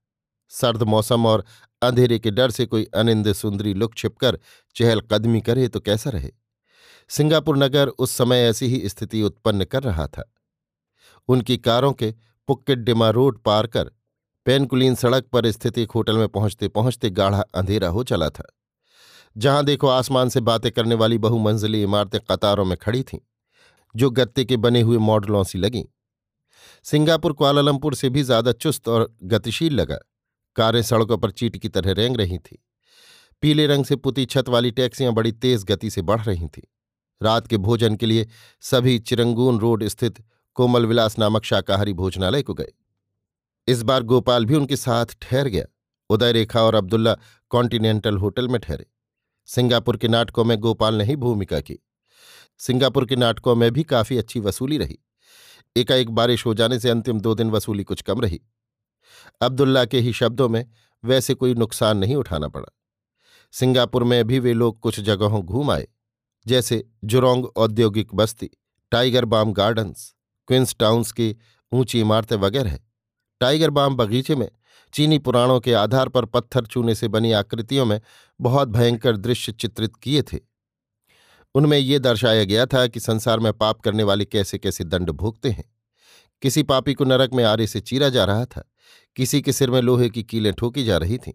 सर्द 0.53 0.83
मौसम 0.83 1.27
और 1.27 1.45
अंधेरे 1.83 2.19
के 2.19 2.31
डर 2.31 2.51
से 2.51 2.67
कोई 2.67 2.85
अनिंद 2.95 3.33
सुंदरी 3.33 3.75
लुक 3.75 3.95
छिपकर 3.95 4.39
चहलकदमी 4.77 5.41
करे 5.41 5.69
तो 5.69 5.81
कैसा 5.81 6.11
रहे? 6.11 6.31
सिंगापुर 7.11 7.57
नगर 7.57 7.89
उस 7.89 8.11
समय 8.11 8.49
ऐसी 8.49 8.67
ही 8.67 8.89
स्थिति 8.89 9.23
उत्पन्न 9.23 9.65
कर 9.65 9.83
रहा 9.83 10.07
था। 10.07 10.25
उनकी 11.29 11.57
कारों 11.57 11.93
के 11.93 12.15
पुक्किट 12.49 12.79
डिमा 12.79 13.11
रोड 13.11 13.43
पार 13.43 13.67
कर 13.67 13.91
पेनकुलीन 14.47 14.95
सड़क 14.95 15.27
पर 15.33 15.51
स्थित 15.51 15.79
एक 15.79 15.91
होटल 15.91 16.17
में 16.17 16.29
पहुँचते 16.29 16.69
पहुँचते 16.69 17.11
गाढ़ा 17.11 17.41
अंधेरा 17.55 17.89
हो 17.89 18.03
चला 18.03 18.29
था। 18.29 18.45
जहाँ 19.37 19.65
देखो 19.65 19.89
आसमान 19.89 20.29
से 20.29 20.41
बातें 20.41 20.71
करने 20.73 20.95
वाली 20.95 21.19
बहुमंजिली 21.19 21.83
इमारतें 21.83 22.21
कतारों 22.31 22.65
में 22.65 22.77
खड़ी 22.79 23.03
थीं, 23.03 23.19
जो 23.95 24.11
गत्ते 24.11 24.45
के 24.45 24.57
बने 24.57 24.81
हुए 24.81 24.99
मॉडलों 24.99 25.45
सी 25.45 25.59
लगीं। 25.59 25.85
सिंगापुर 26.85 27.33
क्वालालंपुर 27.33 27.95
से 27.95 28.09
भी 28.11 28.23
ज़्यादा 28.23 28.53
चुस्त 28.53 28.89
और 28.89 29.17
गतिशील 29.23 29.75
लगा। 29.75 29.99
कारें 30.57 30.83
सड़कों 30.83 31.19
पर 31.19 31.31
चीट 31.31 31.57
की 31.57 31.69
तरह 31.69 31.93
रेंग 31.93 32.17
रही 32.17 32.39
थी। 32.39 32.65
पीले 33.43 33.67
रंग 33.67 33.85
से 33.85 33.97
पुती 33.97 34.25
छत 34.25 34.49
वाली 34.49 34.71
टैक्सियाँ 34.71 35.13
बड़ी 35.13 35.33
तेज 35.33 35.65
गति 35.65 35.91
से 35.91 36.03
बढ़ 36.03 36.21
रही 36.21 36.47
थीं। 36.47 36.63
रात 37.23 37.47
के 37.47 37.57
भोजन 37.57 37.97
के 37.97 38.07
लिए 38.07 38.29
सभी 38.61 38.99
चिरंगून 38.99 39.59
रोड 39.59 39.85
स्थित 39.85 40.25
कोमल 40.55 40.87
विलास 40.87 41.19
नामक 41.19 41.45
शाकाहारी 41.45 41.93
भोजनालय 41.93 42.43
को 42.43 42.55
गए। 42.55 42.73
इस 43.69 43.83
बार 43.83 44.03
गोपाल 44.03 44.45
भी 44.45 44.55
उनके 44.55 44.77
साथ 44.77 45.07
ठहर 45.21 45.49
गया। 45.49 45.65
उदय 46.11 46.33
रेखा 46.33 46.63
और 46.63 46.75
अब्दुल्ला 46.75 47.17
कॉन्टिनेंटल 47.49 48.17
होटल 48.17 48.49
में 48.49 48.61
ठहरे। 48.61 48.87
सिंगापुर 49.47 49.97
के 49.97 50.09
नाटकों 50.09 50.45
में 50.45 50.59
गोपाल 50.59 50.95
ने 50.95 51.05
ही 51.05 51.17
भूमिका 51.17 51.61
की। 51.61 51.79
सिंगापुर 52.59 53.07
के 53.07 53.17
नाटकों 53.17 53.55
में 53.55 53.71
भी 53.71 53.83
काफ़ी 53.83 54.19
अच्छी 54.19 54.41
वसूली 54.41 54.79
रही। 54.79 54.99
एकाएक 55.77 56.11
बारिश 56.11 56.47
हो 56.47 56.55
जाने 56.55 56.79
से 56.79 56.91
अंतिम 56.91 57.21
दो 57.21 57.35
दिन 57.35 57.51
वसूली 57.51 57.85
कुछ 57.85 58.03
कम 58.03 58.21
रही। 58.21 58.41
अब्दुल्ला 59.40 59.85
के 59.85 60.01
ही 60.01 60.12
शब्दों 60.12 60.48
में 60.48 60.64
वैसे 61.05 61.35
कोई 61.35 61.55
नुकसान 61.55 61.98
नहीं 61.98 62.16
उठाना 62.16 62.48
पड़ा। 62.48 62.68
सिंगापुर 63.53 64.05
में 64.05 64.25
भी 64.25 64.38
वे 64.38 64.53
लोग 64.53 64.81
कुछ 64.81 65.01
जगहों 65.01 65.42
घूम 65.42 65.70
आए, 65.70 65.88
जैसे 66.46 66.85
जुरोंग 67.05 67.44
औद्योगिक 67.46 68.14
बस्ती, 68.14 68.51
Tiger 68.92 69.25
Balm 69.25 69.53
Gardens, 69.53 70.14
Queens 70.48 70.77
Towns 70.81 71.12
की 71.12 71.37
ऊँची 71.72 72.01
इमारतें 72.01 72.37
वगैरह 72.37 72.79
टाइगर 73.40 73.70
बाम 73.70 73.96
बगीचे 73.96 74.37
में 74.37 74.48
चीनी 74.92 75.18
पुराणों 75.18 75.61
के 75.61 75.72
आधार 75.75 76.09
पर 76.09 76.25
पत्थर 76.25 76.66
चूने 76.66 76.94
से 76.94 77.09
बनी 77.09 77.33
आकृतियों 77.33 77.85
में 77.85 78.01
बहुत 78.40 78.68
भयंकर 78.68 79.16
दृश्य 79.16 79.53
चित्रित 79.53 79.96
किए 79.96 80.22
थे। 80.22 80.38
उनमें 81.55 81.79
ये 81.79 81.98
दर्शाया 81.98 82.44
गया 82.44 82.66
था 82.66 82.87
कि 82.87 83.01
संसार 83.01 83.40
में 83.40 83.53
पाप 83.53 83.81
करने 83.81 84.03
वाले 84.03 84.25
कैसे 84.25 84.59
कैसे 84.59 84.85
दंड 84.85 85.11
भोगते 85.11 85.51
हैं। 85.51 85.64
किसी 86.42 86.62
पापी 86.62 86.94
को 86.94 87.05
नरक 87.05 87.35
में 87.35 87.44
आरे 87.44 87.66
से 87.66 87.81
चीरा 87.81 88.09
जा 88.09 88.25
रहा 88.25 88.44
था। 88.44 88.72
किसी 89.16 89.42
के 89.42 89.53
सिर 89.53 89.70
में 89.70 89.81
लोहे 89.81 90.11
की 90.11 90.22
कीलें 90.22 90.53
ठोकी 90.53 90.85
जा 90.85 90.96
रही 90.96 91.18
थीं। 91.18 91.33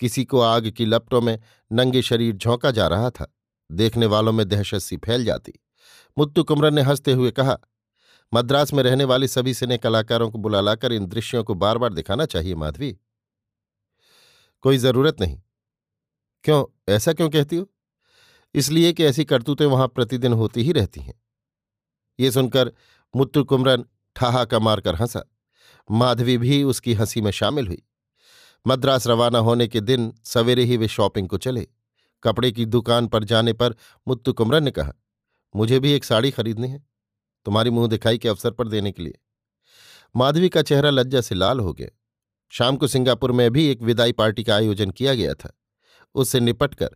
किसी 0.00 0.24
को 0.24 0.40
आग 0.40 0.70
की 0.70 0.84
लपटों 0.84 1.20
में 1.20 1.40
नंगे 1.72 2.02
शरीर 2.02 2.36
झोंका 2.36 2.70
जा 2.70 2.86
रहा 2.86 3.10
था। 3.10 3.36
देखने 3.72 4.06
वालों 4.06 4.32
में 4.32 4.48
दहशत 4.48 4.78
सी 4.78 4.96
फैल 4.96 5.24
जाती। 5.24 5.52
मुत्तु 6.18 6.44
कुमरन 6.44 6.74
ने 6.74 6.82
हँसते 6.82 7.12
हुए 7.12 7.30
कहा, 7.30 7.58
मद्रास 8.34 8.72
में 8.72 8.82
रहने 8.82 9.04
वाले 9.04 9.28
सभी 9.28 9.54
सिने 9.54 9.78
कलाकारों 9.78 10.30
को 10.30 10.38
बुला 10.38 10.60
लाकर 10.60 10.92
इन 10.92 11.06
दृश्यों 11.06 11.44
को 11.44 11.54
बार 11.54 11.78
बार 11.78 11.92
दिखाना 11.92 12.26
चाहिए, 12.26 12.54
माधवी। 12.54 12.98
कोई 14.60 14.78
ज़रूरत 14.78 15.20
नहीं। 15.20 15.42
क्यों, 16.44 16.92
ऐसा 16.94 17.12
क्यों 17.12 17.30
कहती 17.30 17.56
हो? 17.56 17.70
इसलिए 18.54 18.92
कि 18.92 19.04
ऐसी 19.04 19.24
करतूतें 19.24 19.66
वहाँ 19.66 19.88
प्रतिदिन 19.88 20.32
होती 20.32 20.62
ही 20.62 20.72
रहती 20.72 21.00
हैं। 21.00 21.22
ये 22.20 22.30
सुनकर 22.30 22.72
मुत्तु 23.16 23.44
कुमरन 23.44 23.84
ठहाका 24.16 24.58
मारकर 24.58 24.94
हंसा। 24.94 25.35
माधवी 25.90 26.38
भी 26.38 26.62
उसकी 26.62 26.94
हँसी 26.94 27.20
में 27.20 27.30
शामिल 27.30 27.66
हुई। 27.66 27.82
मद्रास 28.66 29.06
रवाना 29.06 29.38
होने 29.38 29.68
के 29.68 29.80
दिन 29.80 30.14
सवेरे 30.24 30.64
ही 30.64 30.76
वे 30.76 30.88
शॉपिंग 30.88 31.28
को 31.28 31.38
चले। 31.38 31.68
कपड़े 32.22 32.52
की 32.52 32.66
दुकान 32.66 33.06
पर 33.06 33.24
जाने 33.24 33.52
पर 33.52 33.74
मुत्तु 34.08 34.32
कुमरन 34.32 34.64
ने 34.64 34.70
कहा, 34.70 34.92
मुझे 35.56 35.80
भी 35.80 35.92
एक 35.92 36.04
साड़ी 36.04 36.30
खरीदनी 36.30 36.68
है। 36.68 36.86
तुम्हारी 37.44 37.70
मुँह 37.70 37.88
दिखाई 37.88 38.18
के 38.18 38.28
अवसर 38.28 38.50
पर 38.50 38.68
देने 38.68 38.92
के 38.92 39.02
लिए। 39.02 39.18
माधवी 40.16 40.48
का 40.48 40.62
चेहरा 40.62 40.90
लज्जा 40.90 41.20
से 41.20 41.34
लाल 41.34 41.60
हो 41.60 41.72
गया। 41.72 41.88
शाम 42.50 42.76
को 42.76 42.86
सिंगापुर 42.86 43.32
में 43.32 43.50
भी 43.50 43.66
एक 43.66 43.82
विदाई 43.82 44.12
पार्टी 44.12 44.44
का 44.44 44.56
आयोजन 44.56 44.90
किया 44.90 45.14
गया 45.14 45.34
था। 45.34 45.58
उससे 46.14 46.40
निपटकर 46.40 46.90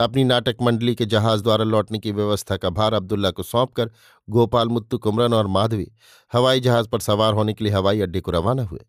अपनी 0.00 0.24
नाटक 0.24 0.56
मंडली 0.62 0.94
के 0.94 1.06
जहाज़ 1.06 1.42
द्वारा 1.42 1.64
लौटने 1.64 1.98
की 1.98 2.12
व्यवस्था 2.12 2.56
का 2.56 2.70
भार 2.70 2.94
अब्दुल्ला 2.94 3.30
को 3.30 3.42
सौंपकर 3.42 3.90
गोपाल, 4.28 4.68
मुत्तु 4.68 4.98
कुमरन 4.98 5.34
और 5.34 5.46
माधवी 5.46 5.92
हवाई 6.32 6.60
जहाज़ 6.60 6.88
पर 6.88 7.00
सवार 7.00 7.34
होने 7.34 7.52
के 7.54 7.64
लिए 7.64 7.72
हवाई 7.72 8.00
अड्डे 8.00 8.20
को 8.20 8.30
रवाना 8.30 8.64
हुए। 8.64 8.80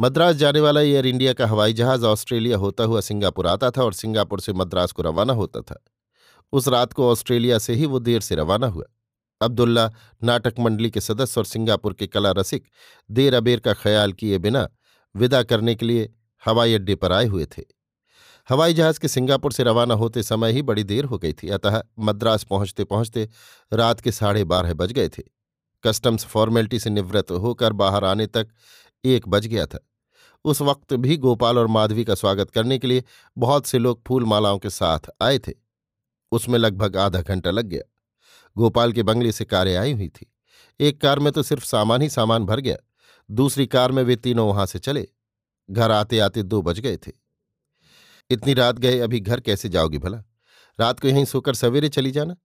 मद्रास 0.00 0.36
जाने 0.36 0.60
वाला 0.60 0.80
एयर 0.80 1.06
इंडिया 1.06 1.32
का 1.32 1.46
हवाई 1.46 1.72
जहाज़ 1.72 2.04
ऑस्ट्रेलिया 2.04 2.56
होता 2.56 2.84
हुआ 2.84 3.00
सिंगापुर 3.00 3.46
आता 3.46 3.70
था 3.70 3.84
और 3.84 3.92
सिंगापुर 3.92 4.40
से 4.40 4.52
मद्रास 4.52 4.92
को 4.92 5.02
रवाना 5.02 5.32
होता 5.32 5.60
था। 5.60 5.84
उस 6.52 6.68
रात 6.68 6.92
को 6.92 7.10
ऑस्ट्रेलिया 7.10 7.58
से 7.58 7.74
ही 7.74 7.86
वो 7.86 7.98
देर 7.98 8.20
से 8.20 8.34
रवाना 8.34 8.66
हुआ। 8.66 8.84
अब्दुल्ला 9.40 9.90
नाटक 10.24 10.54
मंडली 10.60 10.90
के 10.90 11.00
सदस्य 11.00 11.40
और 11.40 11.44
सिंगापुर 11.44 11.94
के 11.94 12.06
कला 12.06 12.30
रसिक 12.30 12.64
देर 13.10 13.34
अबेर 13.34 13.60
का 13.60 13.72
ख्याल 13.72 14.12
किए 14.12 14.38
बिना 14.38 14.68
विदा 15.14 15.42
करने 15.42 15.74
के 15.74 15.86
लिए 15.86 16.12
हवाई 16.46 16.74
अड्डे 16.74 16.94
पर 16.94 17.12
आए 17.12 17.26
हुए 17.26 17.46
थे। 17.46 17.62
हवाई 18.50 18.74
जहाज़ 18.74 19.00
के 19.00 19.08
सिंगापुर 19.08 19.52
से 19.52 19.62
रवाना 19.62 19.94
होते 19.94 20.22
समय 20.22 20.52
ही 20.52 20.62
बड़ी 20.62 20.84
देर 20.84 21.04
हो 21.04 21.18
गई 21.18 21.32
थी। 21.32 21.48
अतः 21.48 21.82
मद्रास 21.98 22.44
पहुँचते 22.44 22.84
पहुँचते 22.84 23.28
रात 23.72 24.00
के 24.00 24.12
साढ़े 24.12 24.44
बारह 24.44 24.74
बज 24.74 24.92
गए 24.92 25.08
थे। 25.08 25.22
कस्टम्स 25.84 26.24
फॉर्मेलिटी 26.24 26.78
से 26.78 26.90
निवृत्त 26.90 27.30
होकर 27.30 27.72
बाहर 27.72 28.04
आने 28.04 28.26
तक 28.26 28.48
एक 29.04 29.28
बज 29.28 29.46
गया 29.46 29.66
था। 29.66 29.78
उस 30.44 30.62
वक्त 30.62 30.94
भी 30.94 31.16
गोपाल 31.16 31.58
और 31.58 31.66
माधवी 31.66 32.04
का 32.04 32.14
स्वागत 32.14 32.50
करने 32.50 32.78
के 32.78 32.86
लिए 32.86 33.04
बहुत 33.38 33.66
से 33.66 33.78
लोग 33.78 34.02
फूल 34.06 34.24
मालाओं 34.24 34.58
के 34.58 34.70
साथ 34.70 34.98
आए 35.22 35.38
थे। 35.38 35.52
उसमें 36.32 36.58
लगभग 36.58 36.96
आधा 36.96 37.22
घंटा 37.22 37.50
लग 37.50 37.64
गया। 37.64 37.82
गोपाल 38.58 38.92
के 38.92 39.02
बंगले 39.02 39.32
से 39.32 39.44
कारें 39.44 39.76
आई 39.76 39.92
हुई 39.92 40.08
थी। 40.08 40.32
एक 40.80 41.00
कार 41.00 41.18
में 41.18 41.32
तो 41.32 41.42
सिर्फ़ 41.42 41.64
सामान 41.64 42.02
ही 42.02 42.08
सामान 42.08 42.44
भर 42.44 42.60
गया। 42.60 42.76
दूसरी 43.30 43.66
कार 43.66 43.92
में 43.92 44.02
वे 44.02 44.16
तीनों 44.16 44.48
वहाँ 44.48 44.66
से 44.66 44.78
चले। 44.78 45.08
घर 45.70 45.90
आते 45.90 46.18
आते 46.18 46.42
दो 46.42 46.62
बज 46.62 46.80
गए 46.80 46.96
थे। 46.96 47.23
इतनी 48.30 48.54
रात 48.54 48.78
गए, 48.78 48.98
अभी 48.98 49.20
घर 49.20 49.40
कैसे 49.40 49.68
जाओगी 49.68 49.98
भला? 49.98 50.22
रात 50.80 51.00
को 51.00 51.08
यहीं 51.08 51.24
सोकर 51.24 51.54
सवेरे 51.54 51.88
चली 51.88 52.10
जाना? 52.10 52.36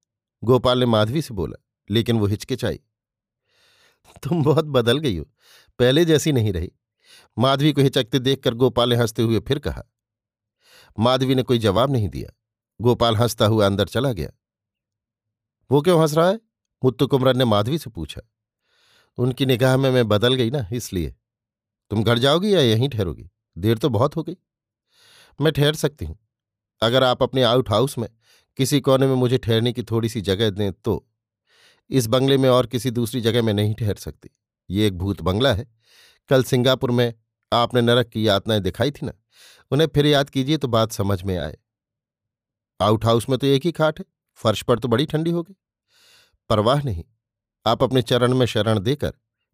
गोपाल 0.43 0.79
ने 0.79 0.85
माधवी 0.85 1.21
से 1.21 1.33
बोला, 1.33 1.63
लेकिन 1.89 2.19
वो 2.19 2.25
हिचकिचाई। 2.25 2.79
तुम 4.23 4.43
बहुत 4.43 4.65
बदल 4.65 4.97
गई 4.97 5.17
हो, 5.17 5.25
पहले 5.79 6.05
जैसी 6.05 6.31
नहीं 6.31 6.53
रही। 6.53 6.71
माधवी 7.37 7.71
को 7.73 7.81
हिचकते 7.81 8.19
देखकर 8.19 8.53
गोपाल 8.53 8.89
ने 8.89 8.95
हँसते 8.95 9.21
हुए 9.21 9.39
फिर 9.39 9.59
कहा, 9.59 9.83
माधवी 10.99 11.35
ने 11.35 11.43
कोई 11.43 11.57
जवाब 11.57 11.91
नहीं 11.91 12.09
दिया। 12.09 12.29
गोपाल 12.81 13.15
हंसता 13.15 13.45
हुआ 13.45 13.65
अंदर 13.65 13.87
चला 13.87 14.13
गया। 14.13 14.29
वो 15.71 15.81
क्यों 15.81 16.01
हंस 16.01 16.13
रहा 16.13 16.29
है? 16.29 16.39
मुत्तु 16.83 17.07
कुमरन 17.07 17.37
ने 17.37 17.45
माधवी 17.45 17.77
से 17.77 17.89
पूछा। 17.89 18.21
उनकी 19.17 19.45
निगाह 19.45 19.77
में 19.77 19.91
मैं 19.91 20.07
बदल 20.07 20.33
गई 20.33 20.49
ना, 20.49 20.67
इसलिए। 20.73 21.15
तुम 21.91 22.03
घर 22.03 22.17
जाओगी 22.17 22.53
या 22.55 22.61
यहीं 22.61 22.89
ठहरोगी? 22.89 23.29
देर 23.57 23.77
तो 23.77 23.89
बहुत 23.89 24.15
हो 24.15 24.23
गई। 24.23 24.35
मैं 25.41 25.53
ठहर 25.53 25.73
सकती 25.73 26.05
हूँ। 26.05 26.17
अगर 26.81 27.03
आप 27.03 27.23
अपने 27.23 27.43
आउट 27.43 27.69
हाउस 27.69 27.97
में 27.97 28.07
किसी 28.59 28.79
कोने 28.81 29.07
में 29.07 29.15
मुझे 29.15 29.37
ठहरने 29.37 29.73
की 29.73 29.83
थोड़ी 29.83 30.09
सी 30.09 30.21
जगह 30.21 30.49
दें 30.49 30.71
तो 30.73 31.05
इस 31.89 32.07
बंगले 32.07 32.37
में 32.37 32.49
और 32.49 32.67
किसी 32.67 32.91
दूसरी 32.91 33.21
जगह 33.21 33.41
में 33.41 33.53
नहीं 33.53 33.73
ठहर 33.75 33.95
सकती। 33.95 34.29
ये 34.69 34.87
एक 34.87 34.97
भूत 34.97 35.21
बंगला 35.21 35.53
है। 35.53 35.67
कल 36.29 36.43
सिंगापुर 36.43 36.91
में 36.91 37.13
आपने 37.51 37.81
नरक 37.81 38.09
की 38.09 38.27
यातनाएँ 38.27 38.61
दिखाई 38.61 38.91
थी 38.91 39.05
ना? 39.05 39.11
उन्हें 39.71 39.87
फिर 39.87 40.05
याद 40.05 40.29
कीजिए 40.29 40.57
तो 40.57 40.67
बात 40.67 40.91
समझ 40.91 41.21
में 41.23 41.37
आए। 41.37 41.57
आउट 42.79 43.05
हाउस 43.05 43.29
में 43.29 43.37
तो 43.39 43.47
एक 43.47 43.65
ही 43.65 43.71
खाट 43.71 43.99
है। 43.99 44.05
फर्श 44.39 44.61
पर 44.63 44.79
तो 44.79 44.87
बड़ी 44.87 45.05
ठंडी 45.05 45.31
होगी। 45.31 45.55
परवाह 46.49 46.81
नहीं। 46.83 47.03
आप 47.65 47.83
अपने 47.83 48.01
चरण 48.01 48.33
में 48.33 48.45
शरण 48.45 48.79
देकर 48.79 49.13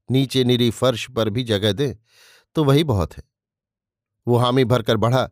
नीचे 0.10 0.44
निरी 0.44 0.70
फर्श 0.72 1.10
पर 1.10 1.30
भी 1.30 1.44
जगह 1.44 1.72
दें 1.74 1.96
तो 2.56 2.64
वही 2.64 2.84
बहुत 2.84 3.18
है। 3.18 3.24
वो 4.28 4.38
हामी 4.38 4.64
भरकर 4.66 4.98
बढ़ा 4.98 5.30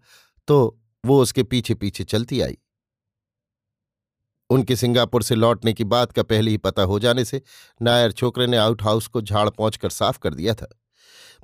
तो 0.48 0.80
वो 1.06 1.22
उसके 1.22 1.44
पीछे 1.44 1.74
पीछे 1.74 2.04
चलती 2.04 2.42
आई। 2.42 2.58
उनके 4.50 4.76
सिंगापुर 4.76 5.24
से 5.24 5.36
लौटने 5.36 5.74
की 5.74 5.84
बात 5.84 6.12
का 6.12 6.24
पहले 6.24 6.52
ही 6.52 6.58
पता 6.58 6.82
हो 6.82 7.00
जाने 7.00 7.26
से 7.26 7.42
नायर 7.82 8.12
छोकरे 8.12 8.48
ने 8.48 8.58
आउट 8.58 8.84
हाउस 8.84 9.08
को 9.08 9.22
झाड़ 9.22 9.50
पहुंचकर 9.50 9.90
साफ़ 9.90 10.20
कर 10.20 10.34
दिया 10.34 10.54
था। 10.54 10.68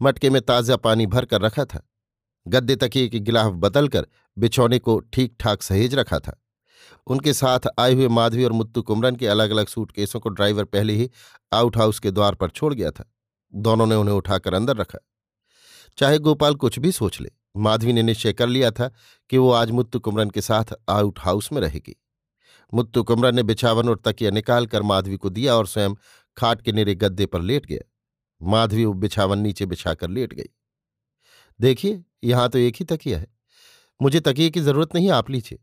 मटके 0.02 0.30
में 0.30 0.42
ताज़ा 0.42 0.78
पानी 0.78 1.06
भर 1.06 1.26
कर 1.26 1.42
रखा 1.42 1.66
था। 1.66 1.82
गद्दे 2.48 2.76
तकिए 2.76 3.08
की 3.08 3.20
गिलाफ 3.20 3.54
बदलकर 3.54 4.08
बिछौने 4.38 4.80
को 4.80 5.00
ठीक 5.00 5.36
ठाक 5.40 5.62
सहेज 5.62 5.96
रखा 5.96 6.20
था। 6.20 6.40
उनके 7.08 7.34
साथ 7.34 7.60
आए 7.80 7.94
हुए 7.94 8.08
माधवी 8.08 8.44
और 8.44 8.52
मुत्तु 8.52 8.82
कुमरन 8.82 9.16
के 9.16 9.28
अलग 9.28 9.50
अलग 9.50 9.68
सूटकेसों 9.68 10.20
को 10.20 10.30
ड्राइवर 10.30 10.64
पहले 10.64 10.94
ही 10.94 11.10
आउट 11.54 11.78
हाउस 11.78 12.00
के 12.00 12.12
द्वार 12.12 12.36
पर 12.36 12.50
छोड़ 12.50 12.74
गया 12.74 12.92
था। 12.92 13.12
दोनों 13.54 13.86
ने 13.86 13.96
उन्हें 13.96 14.16
उठाकर 14.16 14.54
अंदर 14.54 14.78
रखा। 14.78 15.00
चाहे 15.98 16.18
गोपाल 16.20 16.56
कुछ 16.56 16.80
भी 16.80 16.92
सोच 16.92 17.22
ले। 17.22 17.32
माधवी 17.58 17.94
ने 17.94 18.04
निश्चय 18.04 18.34
कर 18.34 18.48
लिया 18.48 18.72
था 18.72 18.92
कि 19.30 19.38
वो 19.38 19.52
आज 19.52 19.72
मुत्तु 19.72 20.00
कुमरन 20.00 20.30
के 20.30 20.42
साथ 20.42 20.66
आउट 20.90 21.20
हाउस 21.20 21.52
में 21.52 21.62
रहेगी। 21.62 21.96
मुत्तु 22.74 23.04
कुमरन 23.04 23.36
ने 23.36 23.44
बिछावन 23.44 23.90
और 23.90 24.02
तकिया 24.06 24.32
निकालकर 24.32 24.82
माधवी 24.82 25.18
को 25.18 25.30
दिया 25.30 25.56
और 25.56 25.68
स्वयं 25.68 25.96
खाट 26.38 26.62
के 26.62 26.72
निरे 26.72 26.96
गद्दे 26.96 27.26
पर 27.26 27.42
लेट 27.42 27.66
गया। 27.66 27.80
माधवी 28.42 28.86
वो 28.86 28.94
बिछावन 28.94 29.40
नीचे 29.40 29.66
बिछाकर 29.66 30.10
लेट 30.10 30.34
गई। 30.34 30.50
देखिए, 31.62 32.04
यहाँ 32.24 32.50
तो 32.50 32.58
एक 32.58 32.76
ही 32.76 32.86
तकिया 32.86 33.20
है। 33.20 33.28
मुझे 34.02 34.20
तकिए 34.20 34.50
की 34.50 34.60
ज़रूरत 34.60 34.96
नहीं, 34.96 35.10
आप 35.10 35.30
लीजिए। 35.30 35.60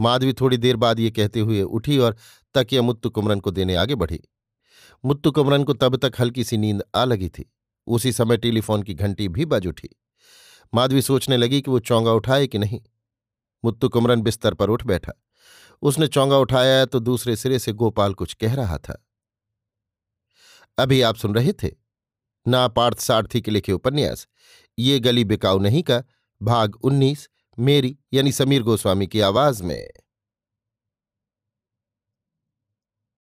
माधवी 0.00 0.32
थोड़ी 0.32 0.56
देर 0.56 0.76
बाद 0.76 1.00
ये 1.00 1.10
कहते 1.10 1.40
हुए 1.40 1.62
उठी 1.62 1.98
और 1.98 2.16
तकिया 2.54 2.82
मुत्तु 2.82 3.10
कुमरन 3.10 3.40
को 3.40 3.50
देने 3.50 3.74
आगे 3.74 3.94
बढ़ी। 3.94 4.20
मुत्तु 5.04 5.30
कुमरन 5.30 5.64
को 5.64 5.72
तब 5.72 5.96
तक 5.96 6.12
हल्की 6.20 6.44
सी 6.44 6.56
नींद 6.56 6.82
आ 6.94 7.04
लगी 7.04 7.28
थी। 7.28 7.52
उसी 7.86 8.12
समय 8.12 8.36
टेलीफोन 8.36 8.82
की 8.82 8.94
घंटी 8.94 9.28
भी 9.28 9.44
बज 9.44 9.66
उठी। 9.66 9.88
माधवी 10.74 11.02
सोचने 11.02 11.36
लगी 11.36 11.62
कि 11.62 11.70
वो 11.70 11.78
चौंगा 11.78 12.12
उठाए 12.12 12.46
कि 12.46 12.58
नहीं। 12.58 12.80
मुत्तु 13.64 13.88
कुमरन 13.88 14.22
बिस्तर 14.22 14.54
पर 14.54 14.70
उठ 14.70 14.84
बैठा। 14.84 15.12
उसने 15.82 16.06
चौंगा 16.06 16.36
उठाया 16.36 16.84
तो 16.84 17.00
दूसरे 17.00 17.36
सिरे 17.36 17.58
से 17.58 17.72
गोपाल 17.72 18.14
कुछ 18.14 18.34
कह 18.34 18.54
रहा 18.54 18.78
था। 18.78 19.06
अभी 20.78 21.02
आप 21.02 21.16
सुन 21.16 21.34
रहे 21.34 21.52
थे? 21.52 21.70
ना 22.48 22.68
पार्थ 22.68 22.98
सारथी 22.98 23.40
के 23.40 23.50
लिखे 23.50 23.72
उपन्यास। 23.72 24.28
ये 24.78 25.00
गली 25.00 25.24
बिकाऊ 25.24 25.58
नहीं 25.58 25.82
का, 25.82 26.04
भाग 26.42 26.76
उन्नीस, 26.76 27.28
मेरी, 27.58 27.98
यानी 28.12 28.32
समीर 28.32 28.62
गोस्वामी 28.62 29.06
की 29.06 29.20
आवाज़ 29.20 29.62
में। 29.62 29.90